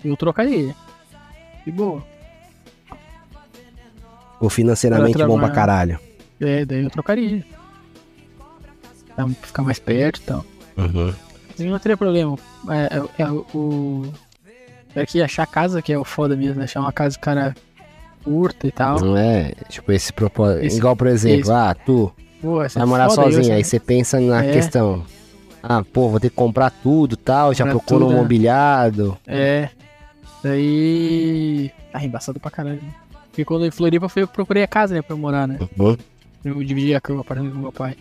[0.04, 0.74] eu trocaria.
[1.68, 2.02] De boa.
[4.40, 6.00] Ou financeiramente bom pra caralho?
[6.40, 7.44] É, daí eu trocaria.
[9.14, 10.44] Pra ficar mais perto e tal.
[10.78, 11.12] Uhum.
[11.58, 12.38] Não teria problema.
[12.70, 14.06] É, é, é, o.
[14.94, 16.64] É que achar casa que é o foda mesmo, né?
[16.64, 17.54] Achar uma casa cara
[18.24, 18.98] curta e tal.
[18.98, 20.64] Não é, tipo, esse propósito.
[20.64, 23.62] Esse- Igual, por exemplo, esse- ah, tu Pô, vai é morar eu sozinho, já- aí
[23.64, 24.52] você pensa na É.
[24.52, 25.04] questão.
[25.62, 28.22] Ah, pô, vou ter que comprar tudo tal, já Comprar procura um tudo, é.
[28.22, 29.18] mobiliado.
[29.26, 29.68] É.
[30.42, 31.70] Daí.
[31.92, 32.80] Ah, embaçado pra caralho.
[32.82, 32.94] né?
[33.30, 35.58] Porque quando eu em Floripa foi, eu procurei a casa, né, pra eu morar, né?
[35.78, 35.96] Uhum.
[36.44, 37.96] Eu dividia com o apartamento com meu pai.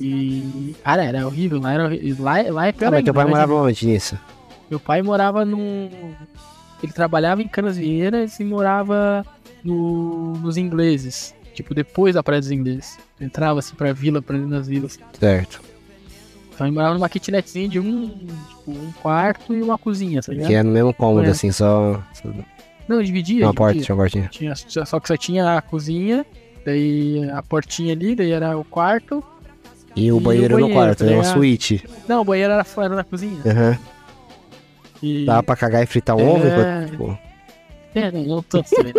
[0.00, 0.74] E.
[0.82, 1.60] Cara, era horrível.
[1.60, 3.30] Lá, era, lá, lá é pior Ah, mas teu pai né?
[3.30, 4.18] morava onde nisso?
[4.70, 5.90] Meu pai morava num.
[6.82, 9.24] Ele trabalhava em Canas Vieiras e morava
[9.62, 11.34] no, nos ingleses.
[11.54, 12.98] Tipo, depois da Praia dos Ingleses.
[13.20, 14.98] Entrava assim pra vila, pra dentro das vilas.
[15.18, 15.60] Certo.
[16.60, 20.46] Então ele morava numa kitnetzinha de um, tipo, um quarto e uma cozinha, tá ligado?
[20.48, 21.30] Que é no mesmo cômodo, É.
[21.30, 22.02] assim, só.
[22.86, 23.46] Não, dividia.
[23.46, 24.28] Uma porta, tinha uma portinha.
[24.30, 26.26] Tinha, só que só tinha a cozinha,
[26.62, 29.24] daí a portinha ali, daí era o quarto.
[29.96, 31.14] E o E banheiro, no quarto, tá né?
[31.14, 31.82] Uma suíte.
[32.06, 33.40] Não, o banheiro era fora na cozinha.
[33.46, 33.78] Aham.
[35.02, 35.24] E...
[35.24, 36.24] Dava pra cagar e fritar um É.
[36.24, 36.98] ovo enquanto.
[36.98, 37.18] Pô,
[37.94, 38.92] É, não, não tanto né?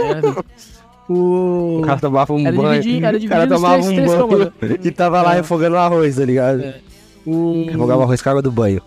[1.07, 1.77] O...
[1.77, 2.81] o cara tomava um Era banho.
[2.81, 5.35] dividir- era o cara dividir tomava três- um três banho e tava lá É.
[5.37, 6.61] refogando o arroz, tá ligado?
[6.63, 6.79] É.
[7.25, 7.65] O...
[7.69, 8.81] Refogava o arroz com água do banho.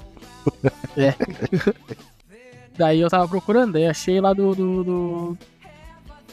[2.76, 5.38] Daí eu tava procurando, daí achei lá do, do, do-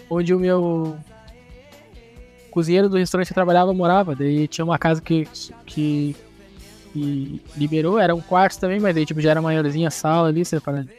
[0.10, 0.98] Onde o meu
[2.50, 4.16] cozinheiro do restaurante que eu trabalhava morava.
[4.16, 5.28] Daí tinha uma casa que,
[5.66, 6.16] que,
[6.92, 10.44] que liberou, era um quarto também, mas aí tipo, já era maiorzinha a sala ali,
[10.44, 10.92] separadinho.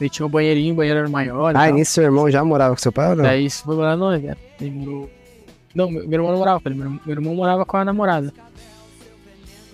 [0.00, 1.54] Daí tinha um banheirinho, o banheiro era maior.
[1.56, 3.24] Ah, e nisso seu irmão já morava com seu pai ou não?
[3.24, 4.36] Daí isso foi morar nós, né?
[4.60, 5.10] Ele morou.
[5.74, 8.32] Não, meu, meu irmão não morava com ele, meu, meu irmão morava com a namorada.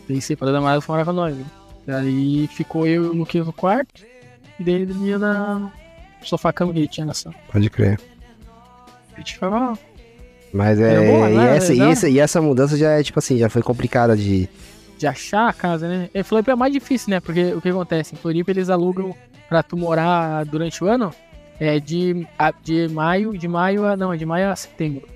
[0.08, 1.36] Daí separou da namorada e foi morar com nós.
[1.36, 1.44] Né?
[1.86, 4.02] Daí ficou eu e o Luquinhas no quarto,
[4.58, 5.70] e daí ele dormia na
[6.22, 7.34] sofá cama que ele tinha na sala.
[7.52, 8.00] Pode crer.
[9.14, 9.78] A gente ficava.
[10.52, 11.12] Mas Era é.
[11.12, 11.56] boa, e, né?
[11.56, 14.48] essa, e, essa, e essa mudança já é, tipo assim, já foi complicada de.
[14.98, 16.08] de achar a casa, né?
[16.14, 17.20] Em Floripa é mais difícil, né?
[17.20, 18.14] Porque o que acontece?
[18.14, 19.14] Em Floripa eles alugam
[19.48, 21.12] pra tu morar durante o ano.
[21.60, 22.26] É de,
[22.62, 23.96] de maio, de maio a.
[23.96, 25.13] Não, é de maio a setembro.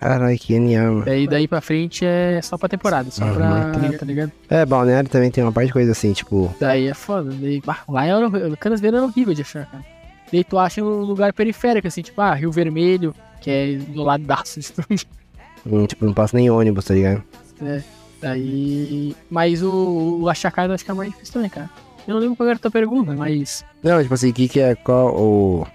[0.00, 1.04] Caralho, que genial, mano.
[1.04, 3.70] Daí daí pra frente é só pra temporada, só Uhum, pra.
[3.70, 3.98] tá.
[3.98, 4.32] Tá ligado?
[4.48, 6.52] É, Balneário também tem uma parte de coisa assim, tipo.
[6.58, 7.30] Daí é foda.
[7.30, 8.56] Daí, bah, lá é horrível.
[8.58, 9.84] Canas Verdes é horrível de achar, cara.
[10.32, 14.24] Daí tu acha um lugar periférico, assim, tipo, ah, Rio Vermelho, que é do lado
[14.24, 14.86] da de tudo.
[15.66, 17.22] hum, tipo, não passa nem ônibus, tá ligado?
[17.62, 17.82] É.
[18.22, 19.14] Daí.
[19.30, 21.68] Mas o, o achar casa eu acho que é mais difícil também, cara.
[22.08, 23.64] Eu não lembro qual era a tua pergunta, mas.
[23.82, 25.66] Não, tipo assim, o que, que é qual o.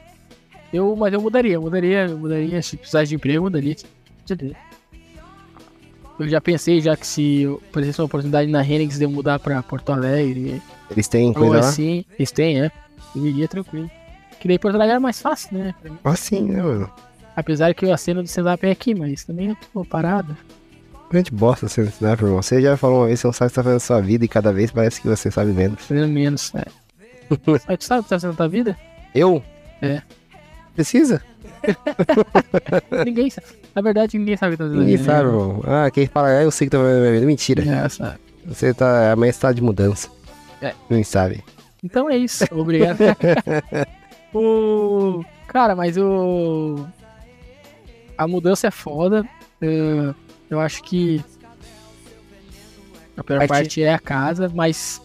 [0.74, 2.62] Eu, mas eu mudaria, mudaria, mudaria.
[2.62, 3.50] Se precisasse de emprego,
[6.20, 9.40] eu já pensei, já que se eu aparecesse uma oportunidade na Renix de eu mudar
[9.40, 11.60] pra Porto Alegre, Eles têm coisa lá?
[11.60, 12.72] assim, eles têm, é.
[13.16, 13.90] Eu iria tranquilo.
[14.40, 15.76] Que daí Porto Alegre era mais fácil, né?
[15.84, 15.98] mim.
[16.04, 16.90] Assim, né, mano?
[17.36, 20.36] Apesar que a cena do stand-up é aqui, mas também eu tô parado.
[21.10, 22.42] Grande bosta sendo sniper, irmão.
[22.42, 24.28] Você já falou uma vez, você não sabe o que tá fazendo sua vida e
[24.28, 25.86] cada vez parece que você sabe menos.
[25.86, 26.66] Pelo menos, é.
[27.68, 28.78] Mas tu sabe o que tá fazendo na tua vida?
[29.14, 29.44] Eu?
[29.82, 30.02] É.
[30.74, 31.22] Precisa?
[33.06, 33.48] ninguém sabe.
[33.76, 35.04] Na verdade, ninguém sabe que tá Ninguém vida.
[35.04, 35.62] sabe, irmão.
[35.66, 37.26] Ah, quem fala, ah, eu sei que tá vida.
[37.26, 37.64] Mentira.
[37.64, 38.20] É, sabe.
[38.46, 39.12] Você tá.
[39.12, 40.10] Amanhã você tá de mudança.
[40.62, 40.74] É.
[40.90, 41.44] Não sabe.
[41.84, 42.46] Então é isso.
[42.54, 42.98] Obrigado.
[44.34, 45.24] o...
[45.48, 46.86] Cara, mas o.
[48.18, 49.26] A mudança é foda.
[49.62, 50.14] É,
[50.50, 51.24] Eu acho que.
[53.18, 55.02] A pior Parte- parte é a casa, mas.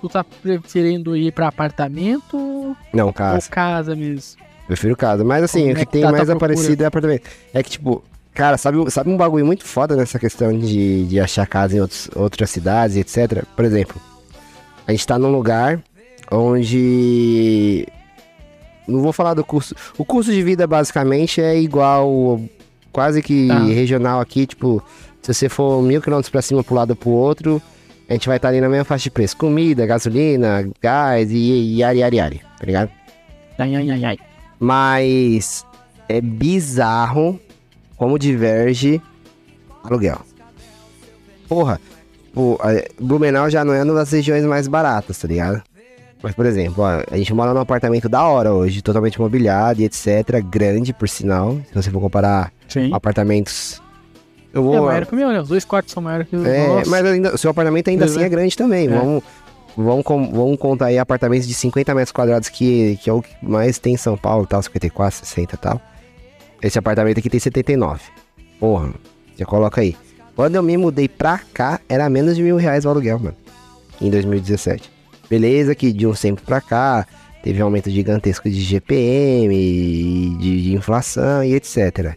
[0.00, 3.48] Tu tá preferindo ir pra apartamento Não, ou casa.
[3.48, 4.42] casa mesmo?
[4.66, 5.24] Prefiro casa.
[5.24, 7.28] Mas assim, Como o é que que tem tá mais aparecido é apartamento.
[7.52, 11.46] É que, tipo, cara, sabe, sabe um bagulho muito foda nessa questão de, de achar
[11.46, 13.44] casa em outros, outras cidades, etc?
[13.56, 14.00] Por exemplo,
[14.86, 15.80] a gente tá num lugar
[16.30, 17.86] onde.
[18.86, 19.74] Não vou falar do curso.
[19.96, 22.40] O curso de vida basicamente é igual,
[22.92, 23.58] quase que Tá.
[23.60, 24.82] regional aqui, tipo,
[25.20, 27.62] se você for mil quilômetros pra cima pro lado ou pro outro,
[28.08, 29.36] a gente vai estar ali na mesma faixa de preço.
[29.36, 32.90] Comida, gasolina, gás e, e ari, ari, ari, tá ligado?
[33.58, 34.18] Ai, ai, ai, ai.
[34.62, 35.66] Mas
[36.08, 37.40] é bizarro
[37.96, 39.02] como diverge
[39.82, 40.20] aluguel.
[41.48, 41.80] Porra,
[42.60, 45.60] a- Blumenau já não é uma das regiões mais baratas, tá ligado?
[46.22, 49.84] Mas, por exemplo, ó, a gente mora num apartamento da hora hoje, totalmente mobiliado e
[49.84, 50.40] etc.
[50.48, 51.58] Grande, por sinal.
[51.68, 52.90] Se você for comparar Sim.
[52.94, 53.82] apartamentos.
[54.54, 54.86] Eu É vou.
[54.86, 55.40] maior que o meu, né?
[55.40, 58.12] Os dois quartos são maiores que o É, mas ainda, o seu apartamento ainda Pois
[58.12, 58.26] assim é.
[58.26, 58.86] é grande também.
[58.86, 58.90] É.
[58.96, 59.24] Vamos,
[59.76, 63.30] vamos, com- vamos contar aí apartamentos de 50 metros quadrados, que, que é o que
[63.42, 65.80] mais tem em São Paulo, tal, 54, 60 e tal.
[66.62, 68.00] Esse apartamento aqui tem 79.
[68.60, 68.90] Porra,
[69.36, 69.96] você coloca aí.
[70.36, 73.36] Quando eu me mudei pra cá, era menos de mil reais o aluguel, mano.
[74.00, 74.90] Em 2017.
[75.28, 77.06] Beleza que de um tempo pra cá,
[77.42, 79.54] teve um aumento gigantesco de GPM,
[80.38, 82.16] de, de inflação e etc.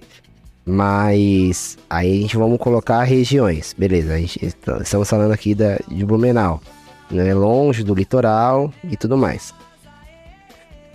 [0.66, 3.74] Mas aí a gente vamos colocar regiões.
[3.78, 4.46] Beleza, a gente
[4.82, 6.62] estamos falando aqui da, de Blumenau,
[7.10, 7.34] né?
[7.34, 9.54] Longe do litoral e tudo mais.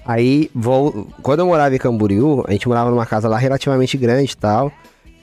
[0.05, 4.33] Aí, vou, quando eu morava em Camboriú, a gente morava numa casa lá relativamente grande
[4.33, 4.73] e tal.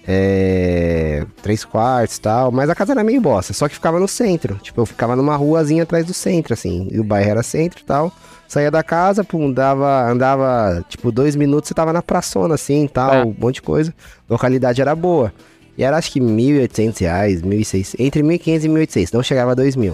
[0.09, 4.07] É, três quartos e tal, mas a casa era meio bosta, só que ficava no
[4.07, 4.55] centro.
[4.55, 7.83] Tipo, eu ficava numa ruazinha atrás do centro, assim, e o bairro era centro e
[7.83, 8.11] tal.
[8.47, 13.13] Saía da casa, pum, dava, andava, tipo, dois minutos, você tava na praçona, assim, tal,
[13.13, 13.25] É.
[13.25, 13.93] um monte de coisa.
[14.29, 15.33] Localidade era boa.
[15.77, 19.93] E era, acho que, 1.800 reais, 1.600, entre 1.500 e 1.800, não chegava a 2.000.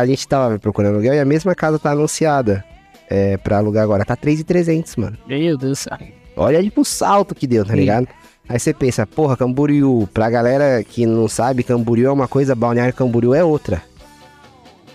[0.00, 2.64] A gente tava procurando aluguel e a mesma casa tá anunciada
[3.08, 4.04] é, pra alugar agora.
[4.04, 5.18] Tá 3.300, mano.
[5.26, 5.98] Meu Deus do céu.
[6.36, 8.08] Olha tipo o salto que deu, tá ligado?
[8.48, 12.94] Aí você pensa, porra, Camboriú, pra galera que não sabe, Camboriú é uma coisa, Balneário
[12.94, 13.82] Camboriú é outra.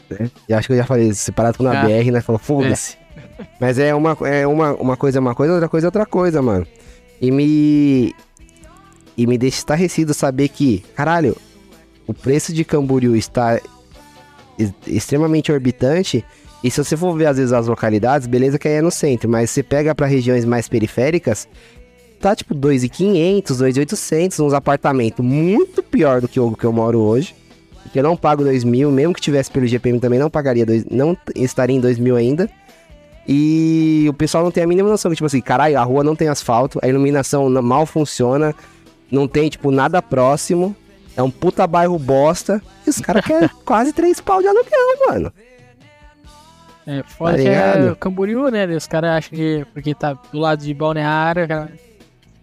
[0.10, 0.30] Né?
[0.50, 1.86] E acho que eu já falei, separado na Ah.
[1.86, 2.22] BR, né?
[2.22, 2.98] Falou, foda-se.
[3.60, 6.42] Mas é uma, é uma, uma coisa é uma coisa, outra coisa é outra coisa,
[6.42, 6.66] mano.
[7.22, 8.14] E me.
[9.18, 11.38] E me deixa estarrecido saber que, caralho,
[12.06, 13.60] o preço de Camboriú está
[14.88, 16.24] extremamente orbitante.
[16.64, 19.30] E se você for ver, às vezes, as localidades, beleza que aí é no centro,
[19.30, 21.48] mas você pega pra regiões mais periféricas,
[22.20, 27.36] tá tipo 2.500, 2.800, uns apartamentos muito pior do que o que eu moro hoje.
[27.94, 31.16] Que eu não pago 2.000, mesmo que tivesse pelo GPM também não pagaria, dois, não
[31.36, 32.50] estaria em 2.000 ainda.
[33.28, 36.16] E o pessoal não tem a mínima noção que, tipo assim, caralho, a rua não
[36.16, 38.56] tem asfalto, a iluminação mal funciona,
[39.12, 40.76] não tem, tipo, nada próximo,
[41.16, 45.34] é um puta bairro bosta, e os caras querem quase três pau de aluguel, mano.
[46.88, 47.96] É, foda Tá que é?
[48.00, 48.66] Camboriú, né?
[48.68, 51.72] Os caras acham que porque tá do lado de Balneário, cara,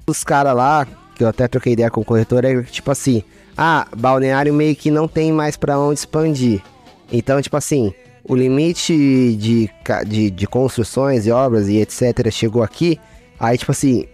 [0.07, 3.23] os caras lá, que eu até troquei ideia com o corretor, é tipo assim,
[3.57, 6.63] ah, balneário meio que não tem mais pra onde expandir.
[7.11, 7.93] Então, tipo assim,
[8.25, 9.71] o limite de,
[10.07, 12.31] de, de construções e obras e etc.
[12.31, 12.99] chegou aqui,
[13.39, 14.07] aí tipo assim,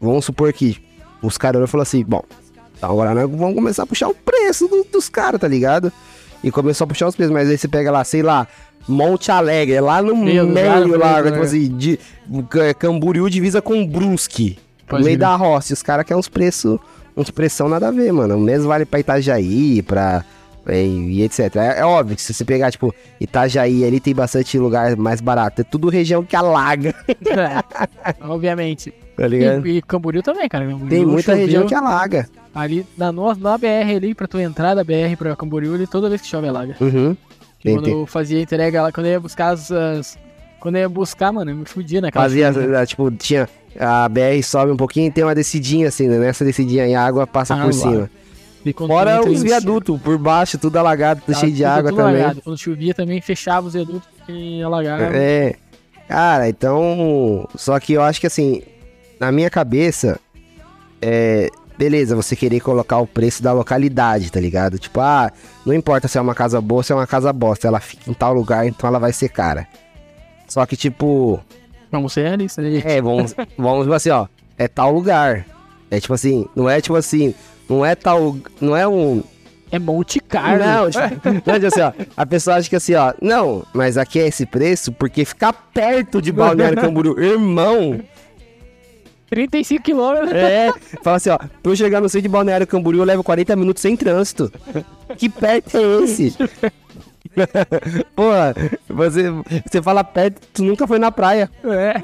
[0.00, 0.82] vamos supor que
[1.22, 2.24] os caras falaram assim, bom,
[2.82, 5.92] agora nós vamos começar a puxar o preço do- dos caras, tá ligado?
[6.42, 8.46] E começou a puxar os preços, mas aí você pega lá, sei lá,
[8.88, 11.42] Monte Alegre, é lá no Deus, meio lá tipo né?
[11.42, 11.98] assim, de,
[12.50, 14.58] Ca- Camboriú divisa com Brusque.
[14.90, 15.72] No meio da roça.
[15.72, 16.78] E os caras querem uns preços,
[17.16, 18.36] uns pressão nada a ver, mano.
[18.36, 20.24] O mesmo vale pra Itajaí, pra.
[20.68, 20.72] E,
[21.18, 21.56] e etc.
[21.56, 25.60] É, é óbvio que se você pegar, tipo, Itajaí ali tem bastante lugar mais barato.
[25.62, 26.94] É tudo região que alaga.
[28.04, 28.92] É, obviamente.
[29.16, 29.66] Tá ligado?
[29.66, 30.64] E, e Camboriú também, cara.
[30.66, 32.28] Camboriú Tem muita choveu região que alaga.
[32.54, 36.08] Ali na, no- na BR ali, pra tu entrar da BR pra Camboriú, ali, toda
[36.08, 36.76] vez que chove alaga.
[36.80, 37.16] Uhum.
[37.62, 39.70] Tem- quando tem- eu fazia entrega lá, quando eu ia buscar as.
[39.70, 40.18] as-
[40.60, 42.86] quando eu ia buscar, mano, eu me fudia naquela Fazia, chuva, né?
[42.86, 43.48] tipo, tinha.
[43.78, 46.18] A BR sobe um pouquinho e tem uma descidinha assim, né?
[46.18, 47.72] Nessa descidinha aí a água passa Ah, por lá.
[47.72, 48.10] cima.
[48.86, 52.04] Fora os viadutos, por baixo, tudo alagado, tudo Tava cheio de água também.
[52.20, 52.40] alagado.
[52.42, 55.02] Quando chovia também fechava os viadutos porque alagava.
[55.16, 55.54] É.
[56.08, 57.48] Cara, então.
[57.56, 58.62] Só que eu acho que assim,
[59.22, 60.18] na minha cabeça,
[61.00, 61.48] é.
[61.78, 64.78] Beleza, você querer colocar o preço da localidade, tá ligado?
[64.78, 65.32] Tipo, ah,
[65.64, 68.08] não importa se é uma casa boa ou se é uma casa bosta, ela fica
[68.10, 69.66] em tal lugar, então ela vai ser cara.
[70.46, 71.40] Só que, tipo,
[71.90, 72.82] Vamos ser realistas aí.
[72.84, 74.26] é, vamos, vamos tipo assim, ó,
[74.58, 75.46] é tal lugar.
[75.90, 77.34] É tipo assim, não é tipo assim,
[77.68, 79.22] não é tal, não é um,
[79.70, 80.64] É Monte Carlo.
[80.64, 81.02] não, tipo,
[81.50, 84.44] não, tipo assim, ó, a pessoa acha que assim, ó, não, mas aqui é esse
[84.46, 87.18] preço porque fica perto de Balneário Camboriú.
[87.18, 87.98] Irmão,
[89.36, 90.30] 35 quilômetros.
[90.32, 90.70] é,
[91.02, 93.80] fala assim, ó, pra eu chegar no centro de Balneário Camboriú eu levo 40 minutos
[93.80, 94.52] sem trânsito.
[95.16, 96.36] Que perto é esse?
[98.14, 98.54] Porra,
[98.88, 99.30] você,
[99.66, 101.50] você fala perto, tu nunca foi na praia.
[101.64, 102.02] É.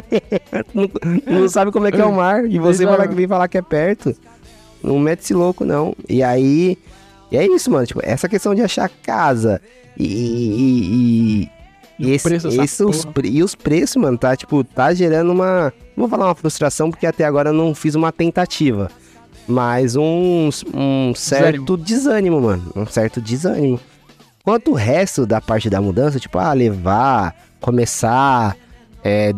[0.72, 0.88] não,
[1.26, 2.46] não sabe como é que é o mar.
[2.46, 4.16] E você fala vem falar que é perto.
[4.82, 5.94] Não mete esse louco, não.
[6.08, 6.78] E aí.
[7.30, 7.86] E é isso, mano.
[7.86, 9.60] Tipo, essa questão de achar casa
[9.98, 10.06] e.
[10.06, 11.50] e, e-
[11.98, 15.70] E o esse, esse os, e os preços, mano, tá, tipo, tá gerando uma.
[15.96, 18.90] Não vou falar uma frustração, porque até agora eu não fiz uma tentativa.
[19.46, 22.72] Mas um, um certo desânimo, mano.
[22.76, 23.78] Um certo desânimo.
[24.44, 28.56] Quanto o resto da parte da mudança, tipo, ah, levar, começar,
[29.04, 29.32] é,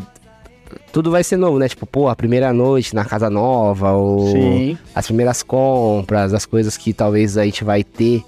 [0.93, 1.69] tudo vai ser novo, né?
[1.69, 4.79] Tipo, pô, a primeira noite na casa nova, ou Sim.
[4.95, 8.23] as primeiras compras, as coisas que talvez a gente vai ter,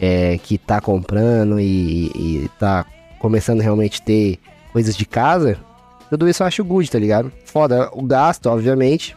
[0.00, 2.84] é, que tá comprando e, e tá
[3.18, 4.38] começando realmente ter
[4.72, 5.58] coisas de casa,
[6.10, 7.32] tudo isso eu acho good, tá ligado?
[7.44, 9.16] Foda o gasto, obviamente,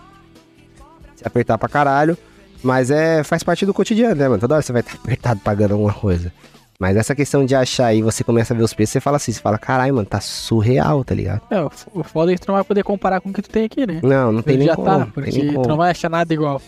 [1.15, 2.17] se apertar pra caralho,
[2.63, 4.39] mas é, faz parte do cotidiano, né, mano?
[4.39, 6.31] Toda hora você vai estar apertado pagando alguma coisa.
[6.79, 9.31] Mas essa questão de achar e você começa a ver os preços, você fala assim,
[9.31, 11.41] você fala, caralho, mano, tá surreal, tá ligado?
[11.49, 11.59] É,
[11.91, 13.87] o foda é que tu não vai poder comparar com o que tu tem aqui,
[13.87, 13.99] né?
[14.03, 14.87] Não, não tem Ele nem já como.
[14.87, 15.67] tá, tem porque tu como.
[15.67, 16.61] não vai achar nada igual.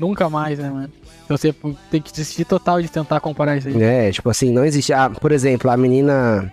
[0.00, 0.90] Nunca mais, né, mano?
[1.24, 1.54] Então você
[1.90, 3.82] tem que desistir total de tentar comparar isso aí.
[3.82, 4.92] É, tipo assim, não existe.
[4.92, 6.52] Ah, por exemplo, a menina.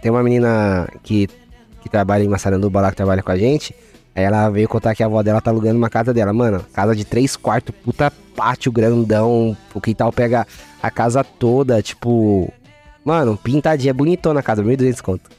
[0.00, 1.28] Tem uma menina que,
[1.82, 3.74] que trabalha em Massaranduba lá, que trabalha com a gente.
[4.14, 6.32] Aí ela veio contar que a avó dela tá alugando uma casa dela.
[6.32, 9.56] Mano, casa de três quartos, puta pátio grandão.
[9.74, 10.46] O quintal pega
[10.82, 12.52] a casa toda, tipo.
[13.04, 15.30] Mano, pintadinha, bonitona a casa, 1.200 conto.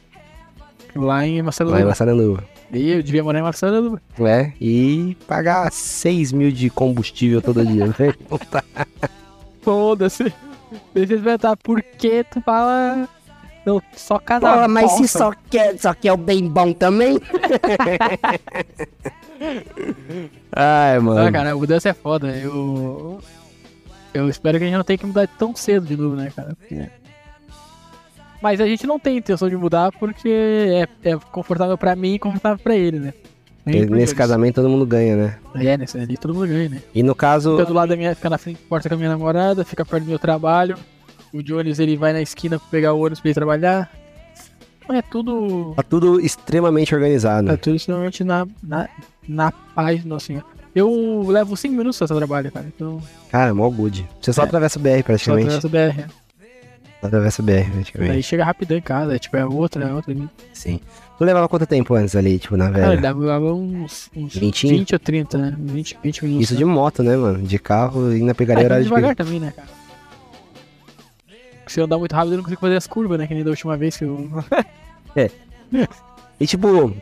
[0.95, 2.43] Lá em Marcelo Lá em Massaranduba.
[2.71, 7.85] E eu devia morar em Marcelo É, e pagar 6 mil de combustível todo dia,
[7.87, 7.93] né?
[9.61, 10.33] Foda-se.
[10.91, 13.07] Deixa eu perguntar por que tu fala.
[13.65, 17.17] Não, só casa Pô, mas se só quer, só quer o bem bom também?
[20.55, 21.27] Ai, mano.
[21.27, 22.29] Ah, cara, a mudança é foda.
[22.35, 23.19] Eu.
[24.13, 26.55] Eu espero que a gente não tenha que mudar tão cedo de novo, né, cara?
[26.55, 26.87] Porque-
[28.41, 30.29] Mas a gente não tem intenção de mudar porque
[31.03, 33.13] é, é confortável pra mim e confortável pra ele, né?
[33.65, 35.37] Nem Nesse casamento todo mundo ganha, né?
[35.55, 36.81] É, nesse ali todo mundo ganha, né?
[36.93, 37.51] E no caso.
[37.51, 39.85] Fica do lado da minha, fica na frente da porta com a minha namorada, fica
[39.85, 40.77] perto do meu trabalho.
[41.33, 43.91] O Jones ele vai na esquina pegar o ônibus pra ir trabalhar.
[44.89, 45.73] É tudo.
[45.75, 47.49] Tá tudo extremamente organizado.
[47.51, 48.87] É tudo extremamente na, na,
[49.27, 50.43] na paz do Nosso Senhor.
[50.75, 52.65] Eu levo 5 minutos pra trabalho, cara.
[52.75, 54.07] Então, Cara, mó good.
[54.21, 54.45] Você só É.
[54.45, 55.47] atravessa o BR só praticamente.
[55.55, 56.11] atravessa o BR.
[56.99, 58.11] Só atravessa o BR praticamente.
[58.11, 60.15] Daí chega rapidão em casa, é, tipo, é outra, é outra.
[60.53, 60.79] Sim.
[61.17, 63.01] Tu levava quanto tempo antes ali, tipo, na Cara, velha?
[63.01, 64.77] dava, dava uns, uns Vintinho?
[64.79, 65.55] 20 ou 30, né?
[65.59, 66.43] 20, 20 minutos.
[66.49, 67.41] Isso de moto, né, mano?
[67.43, 69.67] De carro e na é, pegaria é, horário de devagar também, né, cara?
[71.67, 73.27] Se eu andar muito rápido, eu não consigo fazer as curvas, né?
[73.27, 74.29] Que nem da última vez que eu.
[76.39, 76.93] E tipo,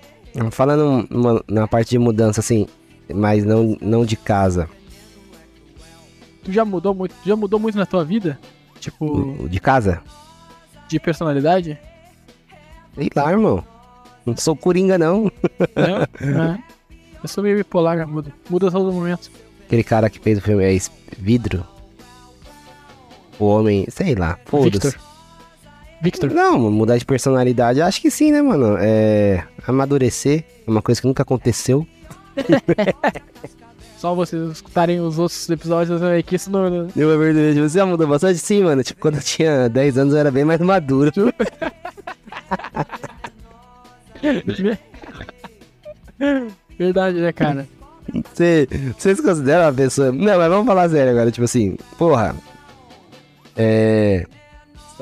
[0.52, 2.68] falando numa- na parte de mudança, assim,
[3.14, 4.70] mas não, não de casa.
[6.44, 8.38] Tu já mudou muito, já mudou muito na tua vida?
[8.80, 10.02] Tipo, De casa?
[10.88, 11.78] de personalidade?
[12.96, 13.64] Sei lá, irmão.
[14.26, 15.24] Não sou coringa, não.
[15.76, 16.02] Não?
[16.58, 16.60] É.
[17.24, 18.34] Eu sou meio bipolar, muda.
[18.50, 19.32] Muda todo momento.
[19.66, 20.78] Aquele cara que fez o filme é
[21.18, 21.66] Vidro.
[23.42, 24.72] O homem, sei lá, foda-se.
[24.72, 24.96] Victor.
[26.02, 26.32] Victor.
[26.32, 28.76] Não, mudar de personalidade, acho que sim, né, mano?
[28.80, 29.44] É.
[29.68, 31.86] Amadurecer é uma coisa que nunca aconteceu.
[33.98, 36.70] Só vocês escutarem os outros episódios, ver que isso não.
[36.70, 37.60] não- Deu uma verdade.
[37.62, 38.38] Você já mudou bastante?
[38.40, 38.84] Sim, mano.
[38.84, 41.12] Tipo, quando eu tinha 10 anos eu era bem mais maduro.
[46.78, 47.68] Verdade, né, cara?
[48.34, 48.68] Você,
[48.98, 50.12] vocês consideram uma pessoa.
[50.12, 51.32] Não, mas vamos falar sério agora.
[51.32, 52.36] Tipo assim, porra.
[53.56, 54.26] É.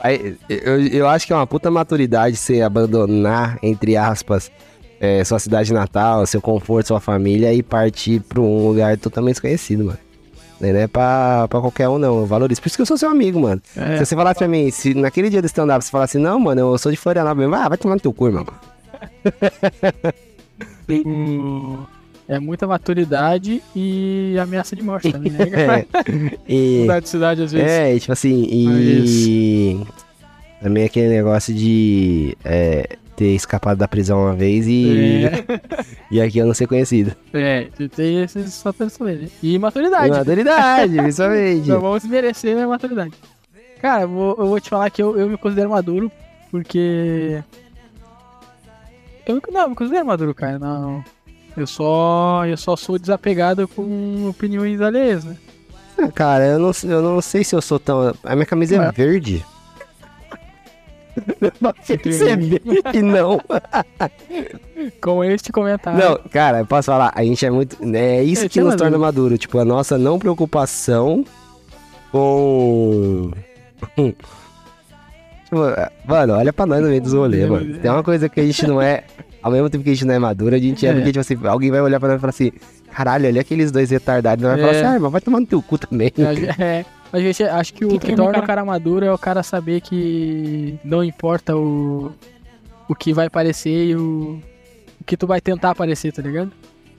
[0.02, 4.52] aí, Eu, eu acho que é uma puta maturidade você abandonar, entre aspas,
[5.00, 9.86] é, sua cidade natal, seu conforto, sua família e partir pra um lugar totalmente desconhecido,
[9.86, 10.00] mano.
[10.60, 12.20] Não é pra, pra qualquer um, não.
[12.20, 12.62] Eu valorizo.
[12.62, 13.62] Por isso que eu sou seu amigo, mano.
[13.78, 13.98] É.
[13.98, 16.78] Se você falasse pra mim, se naquele dia do stand-up você falasse, não, mano, eu
[16.78, 18.46] sou de Florianópolis, ah, vai tomar no teu cu, irmão.
[22.30, 25.40] É muita maturidade e ameaça de morte também, né?
[25.50, 25.86] É.
[26.48, 26.82] E.
[26.86, 27.68] Mudar de cidade às vezes.
[27.68, 29.82] É, e, tipo assim, e.
[30.62, 35.24] Também aquele negócio de é, ter escapado da prisão uma vez e.
[36.12, 37.16] E aqui eu não ser conhecido.
[37.34, 39.28] É, é, tem esses fatores também, né?
[39.42, 40.10] E maturidade.
[40.10, 41.68] Maturidade, principalmente.
[41.68, 43.14] Não vamos merecer a maturidade.
[43.82, 46.12] Cara, eu vou, eu vou te falar que eu, eu me considero maduro,
[46.52, 47.44] porque.
[49.26, 50.60] Eu não, me considero maduro, cara.
[50.60, 51.04] Não.
[51.60, 52.46] Eu só.
[52.46, 55.36] Eu só sou desapegado com opiniões alheias, né?
[55.98, 58.14] Ah, Cara, eu não, eu não sei se eu sou tão.
[58.24, 58.92] A minha camisa é Ué.
[58.92, 59.46] verde.
[61.60, 63.42] Não é verde, não.
[65.02, 66.00] Com este comentário.
[66.00, 67.76] Não, cara, eu posso falar, a gente é muito.
[67.94, 69.38] É isso É, que nos torna maduro.
[69.38, 71.26] Tipo, a nossa não preocupação
[72.12, 73.32] com.
[75.50, 75.58] Tipo,
[76.06, 77.80] mano, olha pra nós no meio dos rolês, mano.
[77.80, 79.04] Tem uma coisa que a gente não é.
[79.42, 80.94] Ao mesmo tempo que a gente não é maduro, a gente é, É.
[80.94, 82.52] porque, tipo assim, alguém vai olhar pra nós e falar assim:
[82.92, 84.44] caralho, olha aqueles dois retardados.
[84.44, 84.80] Nós vai falar É.
[84.86, 86.12] assim: ah, mas vai tomar no teu cu também.
[86.18, 89.06] A- É, a gente acho que o que, que é torna cara- o cara maduro
[89.06, 92.12] é o cara saber que não importa o,
[92.90, 94.40] o que vai parecer e o,
[95.00, 96.52] o que tu vai tentar parecer, tá ligado?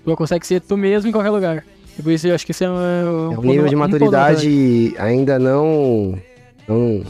[0.05, 1.63] Tu consegue ser tu mesmo em qualquer lugar.
[1.99, 5.39] E por isso eu acho que isso é um, É um nível de maturidade ainda
[5.39, 6.19] não.
[6.67, 7.03] não.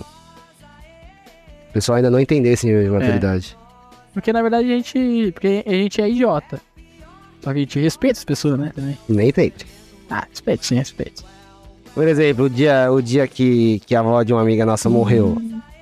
[1.69, 3.57] O pessoal ainda não entendeu esse nível de maturidade.
[4.13, 5.31] Porque na verdade a gente.
[5.33, 6.61] Porque a gente é idiota.
[7.43, 8.73] Só que a gente respeita as pessoas, né?
[8.75, 8.99] Também.
[9.09, 9.53] Nem tem.
[10.11, 11.25] Ah, respeito, sim, respeito.
[11.95, 15.37] Por exemplo, o dia, o dia que, que a avó de uma amiga nossa morreu,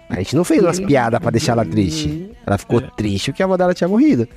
[0.08, 2.30] a gente não fez umas piadas pra deixar ela triste.
[2.46, 4.28] Ela ficou triste porque a avó dela tinha morrido.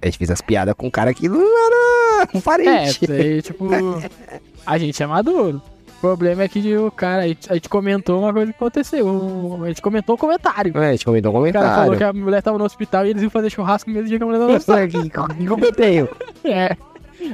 [0.00, 3.04] A gente fez as piadas com um cara que não era um É, parente.
[3.04, 3.68] isso aí, tipo.
[4.66, 5.60] A gente é maduro.
[6.02, 9.60] O problema é que o cara, a gente, comentou uma coisa que aconteceu.
[9.62, 10.76] A gente comentou um comentário.
[10.76, 11.98] É, a gente comentou um O cara falou comentário.
[11.98, 14.24] que a mulher tava no hospital e eles iam fazer churrasco no mesmo dia que
[14.24, 15.28] a mulher tava no hospital.
[15.62, 16.08] Que, tenho?
[16.44, 16.76] É.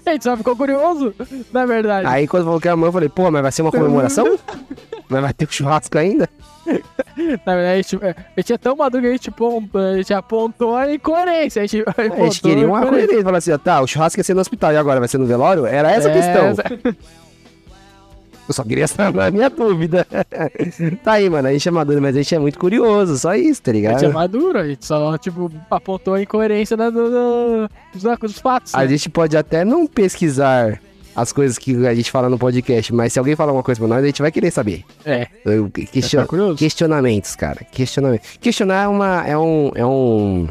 [0.04, 1.14] A gente só ficou curioso,
[1.50, 2.06] na verdade.
[2.06, 4.38] Aí quando falou que era mãe, eu falei, pô, mas vai ser uma comemoração?
[5.08, 6.28] mas vai ter um churrasco ainda?
[6.66, 10.12] Na verdade, a gente, a gente é tão maduro que a gente, apontou, a gente
[10.12, 11.62] apontou a incoerência.
[11.62, 14.34] A gente, A gente queria uma coisa dele, falar assim, tá, o churrasco ia ser
[14.34, 15.64] no hospital e agora vai ser no velório?
[15.64, 16.94] Era essa a questão.
[18.48, 20.06] Eu só queria saber a minha dúvida.
[21.04, 23.60] tá aí, mano, a gente é maduro, mas a gente é muito curioso, só isso,
[23.62, 24.00] tá A ligado?
[24.00, 27.70] gente é maduro, a gente só, tipo, apontou a incoerência da- do- do-
[28.22, 28.74] dos, fatos.
[28.74, 28.88] A né?
[28.88, 30.80] gente pode até não pesquisar
[31.14, 33.88] as coisas que a gente fala no podcast, mas se alguém falar uma coisa pra
[33.88, 34.82] nós, a gente vai querer saber.
[35.04, 36.56] É, Eu- tá question- curioso?
[36.56, 37.64] Questionamentos, cara.
[37.70, 38.22] Questionamento.
[38.40, 39.26] Questionar é uma.
[39.26, 39.70] É um.
[39.74, 40.48] É um.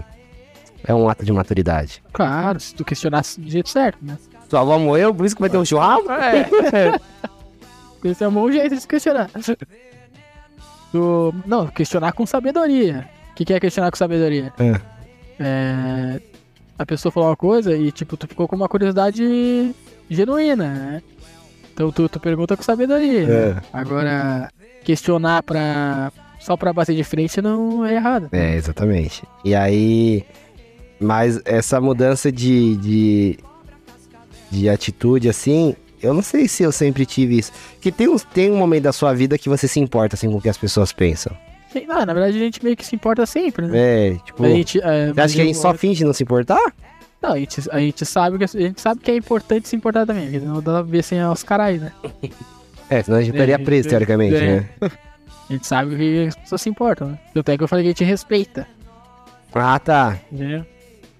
[0.85, 2.01] É um ato de maturidade.
[2.13, 4.17] Claro, se tu questionasse do jeito certo, né?
[4.49, 6.09] Sua avó morreu, por isso que vai ter um churrasco?
[6.09, 6.97] É.
[8.03, 9.29] Esse é um bom jeito de se questionar.
[10.91, 13.09] Tu- Não, questionar com sabedoria.
[13.31, 14.53] O que, que é questionar com sabedoria?
[14.59, 14.81] É.
[15.39, 16.19] É,
[16.79, 19.73] A pessoa falou uma coisa e, tipo, tu ficou com uma curiosidade
[20.09, 21.03] genuína, né?
[21.73, 23.27] Então tu, tu pergunta com sabedoria.
[23.29, 23.55] É.
[23.71, 24.49] Agora,
[24.83, 26.11] questionar pra...
[26.39, 28.29] só pra bater de frente não é errado.
[28.31, 29.23] É, exatamente.
[29.45, 30.23] E aí.
[30.99, 33.39] Mas essa mudança de, de,
[34.49, 37.51] de atitude, assim, eu não sei se eu sempre tive isso.
[37.73, 40.37] Porque tem, uns, tem um momento da sua vida que você se importa, assim, com
[40.37, 41.35] o que as pessoas pensam.
[41.71, 43.77] Sim, Não, na verdade a gente meio que se importa sempre, né?
[43.77, 44.43] É, tipo.
[44.43, 46.73] A gente, é, Você acha que a gente só finge não se importar?
[47.21, 50.05] Não, a gente, a gente sabe que a gente sabe que é importante se importar
[50.05, 51.91] também, porque não dá pra ver sem os carais, né?
[52.89, 54.39] É, senão a gente estaria É, preso, é, teoricamente, é.
[54.61, 54.69] né?
[55.49, 57.19] A gente sabe que as pessoas se importam, né?
[57.33, 58.65] Tanto é que eu falei que a gente respeita,
[59.53, 60.17] Ah, tá.
[60.31, 60.65] entendeu?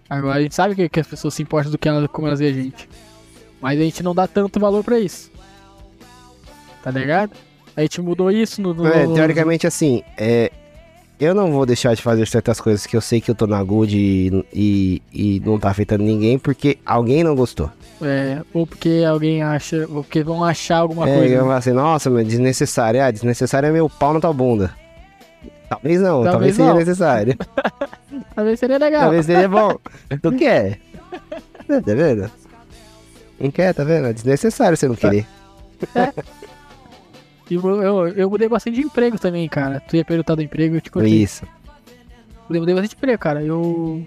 [0.10, 2.40] Agora a gente sabe que, que as pessoas se importam do que elas, como elas
[2.40, 2.88] veem a gente.
[3.62, 5.32] Mas a gente não dá tanto valor pra isso.
[6.84, 7.32] Tá ligado?
[7.76, 8.74] A gente mudou isso no.
[8.74, 10.52] no- É, teoricamente, assim, é,
[11.20, 13.62] eu não vou deixar de fazer certas coisas que eu sei que eu tô na
[13.64, 17.72] good e, e, e não tá afetando ninguém porque alguém não gostou.
[18.02, 19.88] é, ou porque alguém acha.
[19.90, 21.34] Ou porque vão achar alguma é, coisa.
[21.36, 23.02] eu falar assim, nossa, mas desnecessário.
[23.04, 24.72] Ah, desnecessário é meu pau na tua bunda.
[25.70, 26.78] Talvez não, talvez, Talvez seja não.
[26.78, 27.36] necessário.
[28.34, 29.02] Talvez seria legal.
[29.02, 29.76] talvez seja bom.
[30.22, 30.80] Tu quer?
[31.68, 32.32] Tá vendo?
[33.40, 34.08] Não quer, tá vendo?
[34.08, 35.26] É desnecessário você não querer.
[37.50, 39.80] E eu, eu, eu mudei bastante de emprego também, cara.
[39.80, 41.14] Tu ia perguntar do emprego, eu te contei.
[41.14, 41.46] Isso.
[42.50, 43.44] Eu mudei bastante de emprego, cara.
[43.44, 44.06] Eu.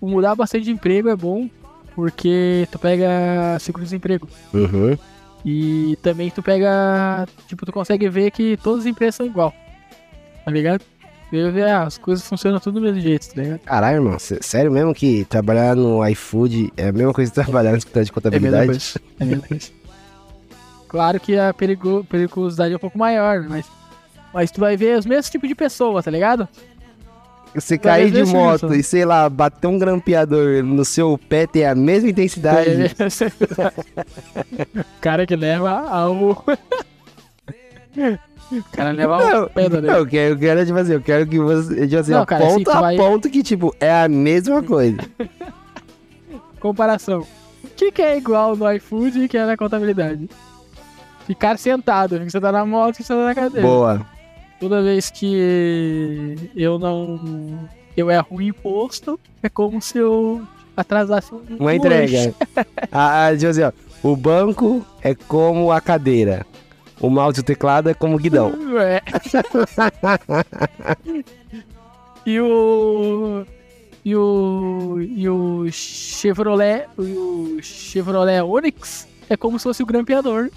[0.00, 1.48] Mudar bastante de emprego é bom
[1.94, 4.28] porque tu pega seguro-desemprego.
[4.54, 4.96] Uhum.
[5.44, 7.26] E também tu pega.
[7.46, 9.52] Tipo, tu consegue ver que todas as empresas são igual.
[10.44, 10.84] Tá ligado?
[11.30, 13.58] Eu ver, ah, as coisas funcionam tudo do mesmo jeito, tá ligado?
[13.60, 17.72] Caralho, irmão, sé- sério mesmo que trabalhar no iFood é a mesma coisa que trabalhar
[17.72, 18.66] no escritório de É a mesma contabilidade?
[18.66, 19.00] coisa.
[19.20, 19.68] É a mesma coisa.
[20.88, 23.46] Claro que a perigo, periculosidade é um pouco maior, né?
[23.50, 23.66] Mas,
[24.32, 26.48] mas tu vai ver os mesmos tipos de pessoa, tá ligado?
[27.54, 28.74] Você cair de moto isso.
[28.74, 32.94] e, sei lá, bater um grampeador no seu pé tem a mesma intensidade.
[35.00, 36.44] cara que leva ao.
[38.52, 39.88] o cara leva Não, pedra, né?
[39.88, 42.46] Não, eu quero, eu quero, tipo assim, eu quero que você, tipo assim, Não, cara,
[42.46, 44.98] assim, ponto tu a vai- ponto que, tipo, é a mesma coisa.
[46.60, 47.20] Comparação.
[47.64, 50.28] O que, que é igual no iFood e que é na contabilidade?
[51.26, 53.66] Ficar sentado, ficar sentado na moto, ficar sentado na cadeira.
[53.66, 54.06] Boa.
[54.58, 57.68] Toda vez que eu não.
[57.96, 60.42] Eu erro um imposto, é como se eu
[60.76, 61.42] atrasasse um.
[61.60, 62.34] Uma um entrega.
[62.90, 63.72] a, a, tipo assim, ó,
[64.02, 66.44] o banco é como a cadeira.
[67.00, 68.52] O mouse e o teclado é como o guidão.
[68.80, 69.02] É.
[72.26, 73.44] e o.
[74.04, 74.96] E o.
[75.00, 76.86] E o Chevrolet.
[76.98, 80.50] E o Chevrolet Onix é como se fosse o grampeador.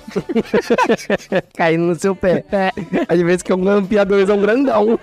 [1.55, 2.45] Caindo no seu pé.
[2.51, 2.71] É.
[3.07, 4.99] Às vezes que é um grampeadorzão grandão.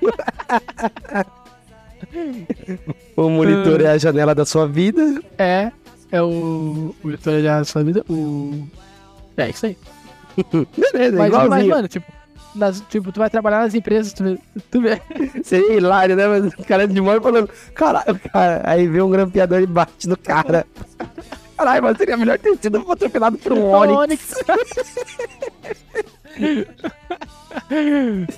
[3.16, 5.22] o monitor é a janela da sua vida.
[5.36, 5.70] É.
[6.10, 6.94] É o.
[7.04, 8.04] O leitor da sua vida.
[8.08, 8.66] O.
[9.36, 9.76] É isso aí.
[10.92, 11.68] Beleza, Mas, mas, igualzinho.
[11.70, 12.06] mano, tipo.
[12.54, 14.38] nas- tipo, tu vai trabalhar nas empresas, tu, vê-
[14.70, 15.00] tu vê.
[15.44, 16.26] Seria hilário, né?
[16.26, 18.62] Mas o cara de moto falando, caralho, cara.
[18.64, 20.66] Aí vê um grampeador e bate no cara.
[21.56, 24.34] Caralho, mas seria melhor ter sido atropelado por um Onix.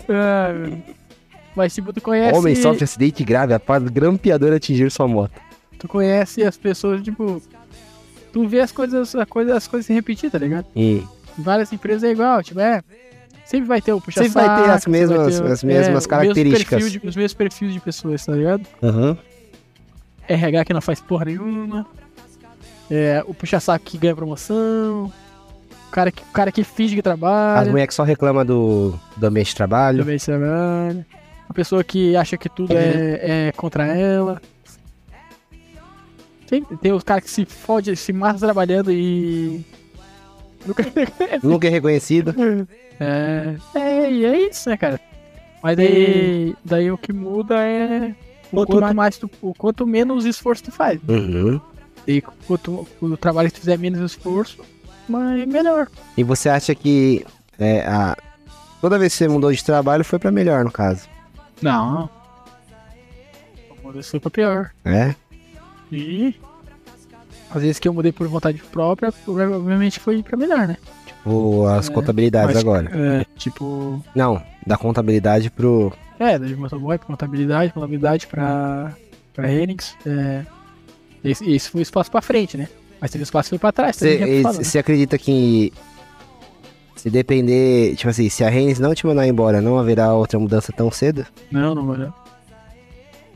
[0.09, 0.53] Ah.
[1.55, 2.39] Mas tipo, tu conhece.
[2.39, 5.33] Homem sofre acidente grave após grampeador atingir sua moto.
[5.79, 7.43] Tu conhece as pessoas, tipo.
[8.33, 10.67] Tu vê as coisas, a coisa, as coisas se repetir, tá ligado?
[10.77, 11.03] Hum.
[11.39, 12.83] Várias empresas é igual, tipo, é.
[13.45, 16.85] Sempre vai ter o puxa Sempre vai ter as mesmas- as mesmas características.
[17.03, 18.65] os mesmos perfis de pessoas, tá ligado?
[18.83, 19.19] Aham.
[20.29, 21.85] RH que não faz porra nenhuma.
[22.89, 25.13] É, o puxa-saco que ganha promoção.
[25.89, 27.69] O cara que, o cara que finge que As trabalha.
[27.71, 29.99] mulheres que só reclamam do, do ambiente de trabalho.
[29.99, 31.05] Também trabalha.
[31.49, 34.41] A pessoa que acha que tudo é, é contra ela.
[36.47, 39.65] Tem, tem os caras que se fode, se mata trabalhando e.
[40.67, 40.85] Nunca
[41.43, 42.35] Nunca é reconhecido.
[42.99, 45.01] É, é, e é isso, né, cara?
[45.63, 48.15] Mas daí, daí o que muda é
[48.53, 51.01] o Quanto quanto, mais- mais tu, o quanto menos esforço tu faz.
[51.09, 51.61] Uhum.
[52.07, 54.59] E quanto o trabalho que tu fizer menos esforço,
[55.09, 55.87] mas melhor.
[56.17, 57.25] E você acha que
[57.59, 58.17] é, a...
[58.81, 61.07] toda vez que você mudou de trabalho foi pra melhor, no caso?
[61.61, 62.09] Não.
[63.71, 64.71] O mundo foi pra pior.
[64.85, 65.15] É?
[65.93, 66.35] E
[67.53, 70.77] às vezes que eu mudei por vontade própria, provavelmente foi pra melhor, né?
[71.25, 72.91] Ou as É, contabilidades Mas, agora?
[72.93, 74.03] É, tipo.
[74.15, 75.93] Não, da contabilidade pro.
[76.19, 78.93] É, da motoboy pra contabilidade, contabilidade pra,
[79.35, 79.95] pra Enix.
[80.07, 80.45] É,
[81.25, 82.69] esse, esse foi o espaço pra frente, né?
[83.01, 84.81] Mas teve espaço que foi pra trás, é Você foda, né?
[84.81, 85.73] acredita que
[86.97, 90.71] se depender, tipo assim, se a Reines não te mandar embora, não haverá outra mudança
[90.71, 91.27] tão cedo?
[91.51, 92.15] Não, não, não.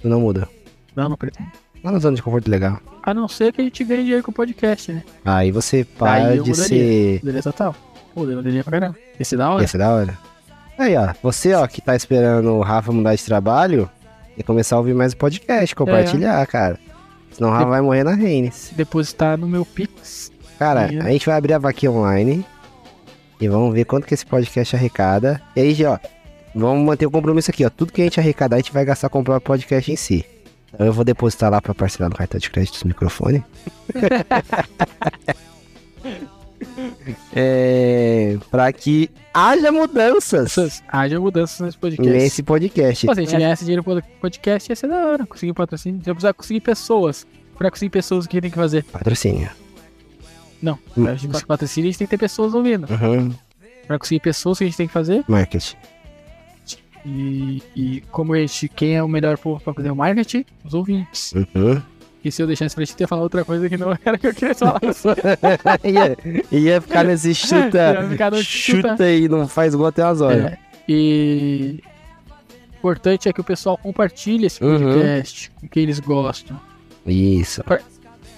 [0.02, 0.46] Tu não muda.
[0.94, 1.48] Não, não pretendo.
[1.84, 2.80] Lá na zona de conforto legal.
[3.02, 5.04] A não ser que a gente ganhe dinheiro com o podcast, né?
[5.24, 6.66] Aí você para Aí eu de mudaria.
[6.66, 7.20] ser.
[7.22, 7.76] Mudaria total.
[8.14, 8.98] Pô, mudaria pra caramba.
[9.20, 9.62] Esse é da hora.
[9.62, 10.18] Ia ser da hora.
[10.78, 11.12] Aí, ó.
[11.22, 13.88] Você, ó, que tá esperando o Rafa mudar de trabalho,
[14.36, 16.78] e começar a ouvir mais o podcast, compartilhar, cara.
[17.30, 18.72] Senão o Rafa vai morrer na Reines.
[18.76, 20.32] Depositar no meu Pix.
[20.58, 21.00] Cara, Sim.
[21.00, 22.44] a gente vai abrir a vaquinha online
[23.40, 25.40] e vamos ver quanto que esse podcast arrecada.
[25.54, 25.98] E aí, ó,
[26.54, 27.70] vamos manter o compromisso aqui, ó.
[27.70, 30.24] Tudo que a gente arrecadar, a gente vai gastar com o próprio podcast em si.
[30.78, 33.44] Eu vou depositar lá pra parcelar no cartão de crédito do microfone.
[37.34, 42.12] é, pra que haja mudanças haja mudanças nesse podcast.
[42.12, 43.06] nesse podcast.
[43.06, 45.26] Pô, se a gente ganhasse dinheiro pro podcast, ia ser da hora.
[45.26, 46.00] Conseguir patrocínio.
[46.04, 47.26] Eu precisar conseguir pessoas.
[47.56, 48.82] Pra conseguir pessoas, o que tem que fazer?
[48.84, 49.48] Patrocínio.
[50.60, 50.78] Não.
[50.96, 51.04] Hum.
[51.04, 52.88] Pra gente patrocínio, a gente tem que ter pessoas ouvindo.
[52.90, 53.32] Uhum.
[53.86, 55.24] Pra conseguir pessoas, o que a gente tem que fazer?
[55.28, 55.76] Marketing.
[57.04, 60.44] E, e como a gente, quem é o melhor povo pra fazer o marketing?
[60.64, 61.32] Os ouvintes.
[61.32, 61.80] Uhum.
[62.24, 64.34] E se eu deixasse pra gente ter falar outra coisa que não era que eu
[64.34, 64.80] queria falar.
[65.84, 66.16] ia,
[66.50, 68.88] ia ficar nesse chuta, Ia ficar no chuta.
[68.90, 70.44] chuta e não faz gol até umas horas.
[70.52, 70.58] É.
[70.88, 71.80] E
[72.72, 74.78] o importante é que o pessoal compartilhe esse Uhum.
[74.78, 76.58] podcast com quem eles gostam.
[77.06, 77.62] Isso.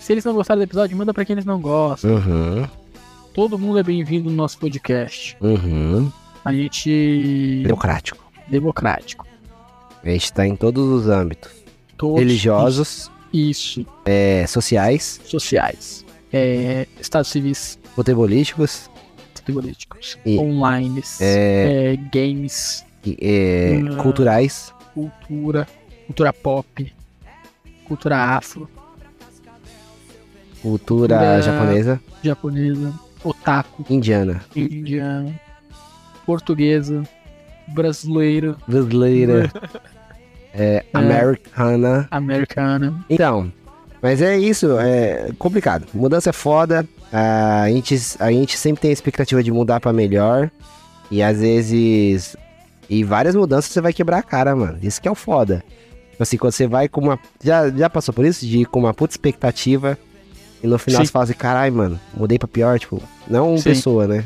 [0.01, 2.11] Se eles não gostaram do episódio, manda pra quem eles não gostam.
[2.17, 2.67] Uhum.
[3.33, 5.37] Todo mundo é bem-vindo no nosso podcast.
[5.41, 6.11] Uhum.
[6.45, 7.63] A gente.
[7.63, 8.26] Democrático.
[8.49, 9.27] Democrático.
[10.03, 11.51] A gente tá em todos os âmbitos.
[11.97, 13.85] Todos Religiosos, Isso.
[14.05, 16.05] é, sociais, Sociais.
[16.33, 18.91] É, estados civis futebolísticos,
[19.47, 20.19] políticos.
[20.27, 21.03] E- Online.
[21.21, 22.85] é, É, games.
[23.05, 23.97] e- Hum.
[23.99, 24.73] culturais.
[24.93, 25.67] cultura,
[26.07, 26.93] cultura pop,
[27.87, 28.69] cultura afro,
[30.63, 35.39] Cultura Cultura- japonesa, japonesa, otaku, indiana, indiana,
[36.25, 37.03] portuguesa,
[37.69, 39.51] brasileira, brasileira,
[40.55, 42.09] é, americana.
[42.11, 43.05] americana.
[43.09, 43.53] Então,
[44.03, 45.87] mas é isso, é complicado.
[45.93, 46.87] Mudança é foda.
[47.13, 50.51] A gente, a gente sempre tem a expectativa de mudar pra melhor.
[51.11, 52.37] E às vezes.
[52.89, 54.79] E várias mudanças você vai quebrar a cara, mano.
[54.83, 55.65] Isso que é o foda.
[56.11, 57.19] Tipo assim, quando você vai com uma.
[57.43, 58.47] Já, já passou por isso?
[58.47, 59.99] De ir com uma puta expectativa.
[60.63, 61.07] E no final Sim.
[61.07, 62.79] você fala assim, caralho, mano, mudei pra pior.
[62.79, 63.65] Tipo, não Sim.
[63.65, 64.25] pessoa, né?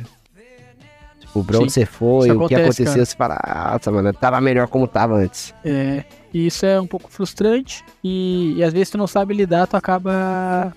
[1.30, 3.06] Tipo, pra onde você foi, o que acontece, aconteceu, cara.
[3.06, 5.54] você fala, nossa, mano, tava melhor como tava antes.
[5.64, 6.02] É,
[6.34, 9.76] e isso é um pouco frustrante e, e às vezes tu não sabe lidar, tu
[9.76, 10.74] acaba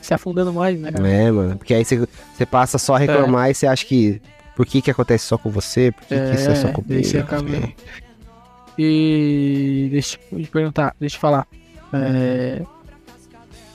[0.00, 0.90] se afundando mais, né?
[0.90, 1.06] cara?
[1.06, 1.56] É, mano.
[1.58, 4.22] Porque aí você, você passa só a reclamar e você acha que.
[4.56, 5.92] Por que que acontece só com você?
[5.92, 6.84] Por que, que isso é só comigo?
[6.88, 7.48] daí você acaba...
[8.78, 11.46] E deixa eu te perguntar, deixa eu falar.
[11.92, 12.62] É,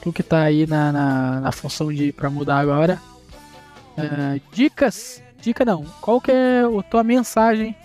[0.02, 3.00] tu que tá aí na, na, na função de pra mudar agora,
[3.98, 4.40] é,
[5.42, 7.76] dica não, qual que é a tua mensagem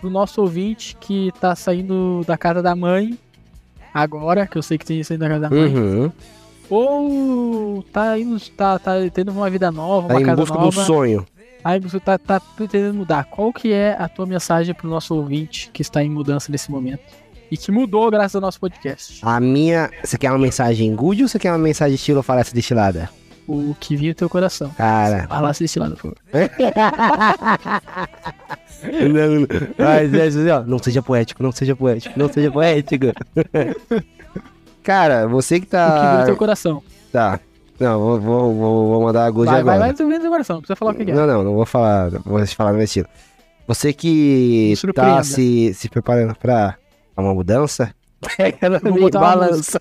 [0.00, 3.18] pro nosso ouvinte que tá saindo da casa da mãe
[3.94, 6.12] agora, que eu sei que tem saindo da casa da mãe, Uhum.
[6.70, 10.64] ou tá indo, tá, tá tendo uma vida nova, Tá uma em casa busca do
[10.64, 11.26] nova, sonho.
[11.62, 13.24] aí você tá, tá pretendendo mudar.
[13.24, 17.02] Qual que é a tua mensagem pro nosso ouvinte que está em mudança nesse momento?
[17.50, 19.18] E que mudou graças ao nosso podcast.
[19.22, 19.90] A minha.
[20.02, 23.10] Você quer uma mensagem good ou você quer uma mensagem estilo falácia destilada?
[23.46, 24.70] O que vinha no teu coração.
[24.70, 25.26] Cara.
[25.28, 26.16] Fala desse lado, por favor.
[29.12, 29.46] não.
[29.78, 33.06] Mas, é assim, ó, não seja poético, não seja poético, não seja poético.
[34.82, 36.24] Cara, você que O que tá.
[36.24, 36.82] teu coração.
[37.12, 37.38] Tá.
[37.78, 39.78] Não, vou, vou, vou, mandar a good Vai, agora.
[39.78, 40.56] vai, vai, tu teu coração.
[40.56, 41.14] Não precisa falar o que é.
[41.14, 43.08] Não, não, não vou falar, vou te falar no meu estilo.
[43.66, 45.16] Você que surpreenda.
[45.16, 46.76] tá se, se preparando pra
[47.16, 47.94] uma mudança,
[48.36, 48.80] pega na
[49.10, 49.80] balança.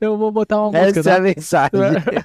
[0.00, 1.18] Eu vou botar uma música, Essa é tá?
[1.18, 2.24] a mensagem.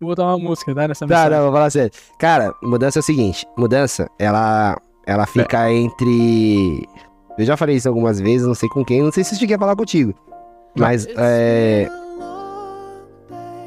[0.00, 0.88] Vou botar uma música, tá?
[0.88, 1.30] Nessa Tá, mensagem.
[1.36, 1.90] não, vou falar sério.
[2.18, 4.74] Cara, mudança é o seguinte: mudança, ela,
[5.06, 6.88] ela fica entre.
[7.38, 9.56] Eu já falei isso algumas vezes, não sei com quem, não sei se eu cheguei
[9.56, 10.14] a falar contigo.
[10.74, 11.86] Mas é.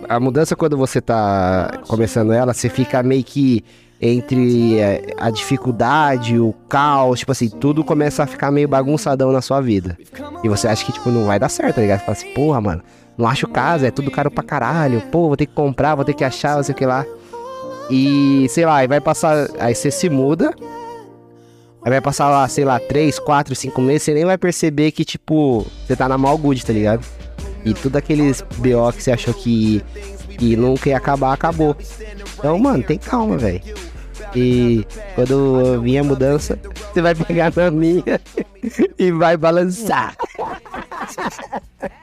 [0.10, 3.64] A mudança, quando você tá começando ela, você fica meio que
[4.02, 9.40] entre é, a dificuldade, o caos, tipo assim, tudo começa a ficar meio bagunçadão na
[9.42, 9.98] sua vida.
[10.44, 12.00] E você acha que, tipo, não vai dar certo, tá ligado?
[12.00, 12.84] Você fala assim, porra, mano,
[13.18, 16.14] não acho casa, é tudo caro pra caralho, pô, vou ter que comprar, vou ter
[16.14, 17.06] que achar, não sei o que lá.
[17.90, 20.54] E, sei lá, aí vai passar, aí você se muda,
[21.84, 25.06] aí vai passar lá, sei lá, 3, 4, 5 meses, você nem vai perceber que,
[25.06, 27.06] tipo, você tá na mal good, tá ligado?
[27.66, 29.84] E tudo aqueles BO que você achou que,
[30.38, 31.76] que nunca ia acabar, acabou.
[32.38, 33.62] Então, mano, tem calma, velho.
[34.36, 36.60] E quando vir a mudança,
[36.92, 38.20] você vai pegar na minha
[38.98, 40.16] e vai balançar.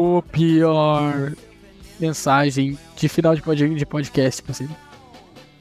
[0.00, 1.32] O pior
[1.98, 4.76] mensagem de final de, pod de podcast possível.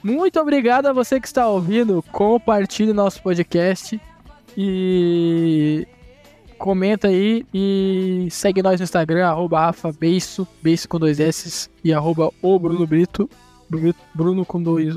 [0.03, 2.03] Muito obrigado a você que está ouvindo.
[2.11, 3.99] Compartilhe nosso podcast
[4.55, 5.88] e
[6.59, 11.91] comenta aí e segue nós no Instagram, arroba Rafa Beiço, Beiço com dois S e
[11.91, 13.27] arroba o Bruno Brito,
[13.67, 14.95] Bruno, Bruno com dois.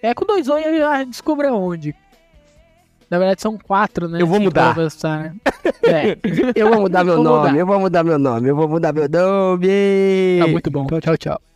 [0.00, 1.94] É com dois O e descubra onde.
[3.10, 4.20] Na verdade são quatro, né?
[4.20, 4.76] Eu vou mudar.
[4.76, 5.34] Lançar.
[5.82, 6.18] É,
[6.54, 7.58] Eu vou mudar meu Vou nome, mudar.
[7.58, 9.68] eu vou mudar meu nome, eu vou mudar meu nome.
[10.40, 10.86] tá muito bom.
[11.00, 11.47] Tchau, tchau.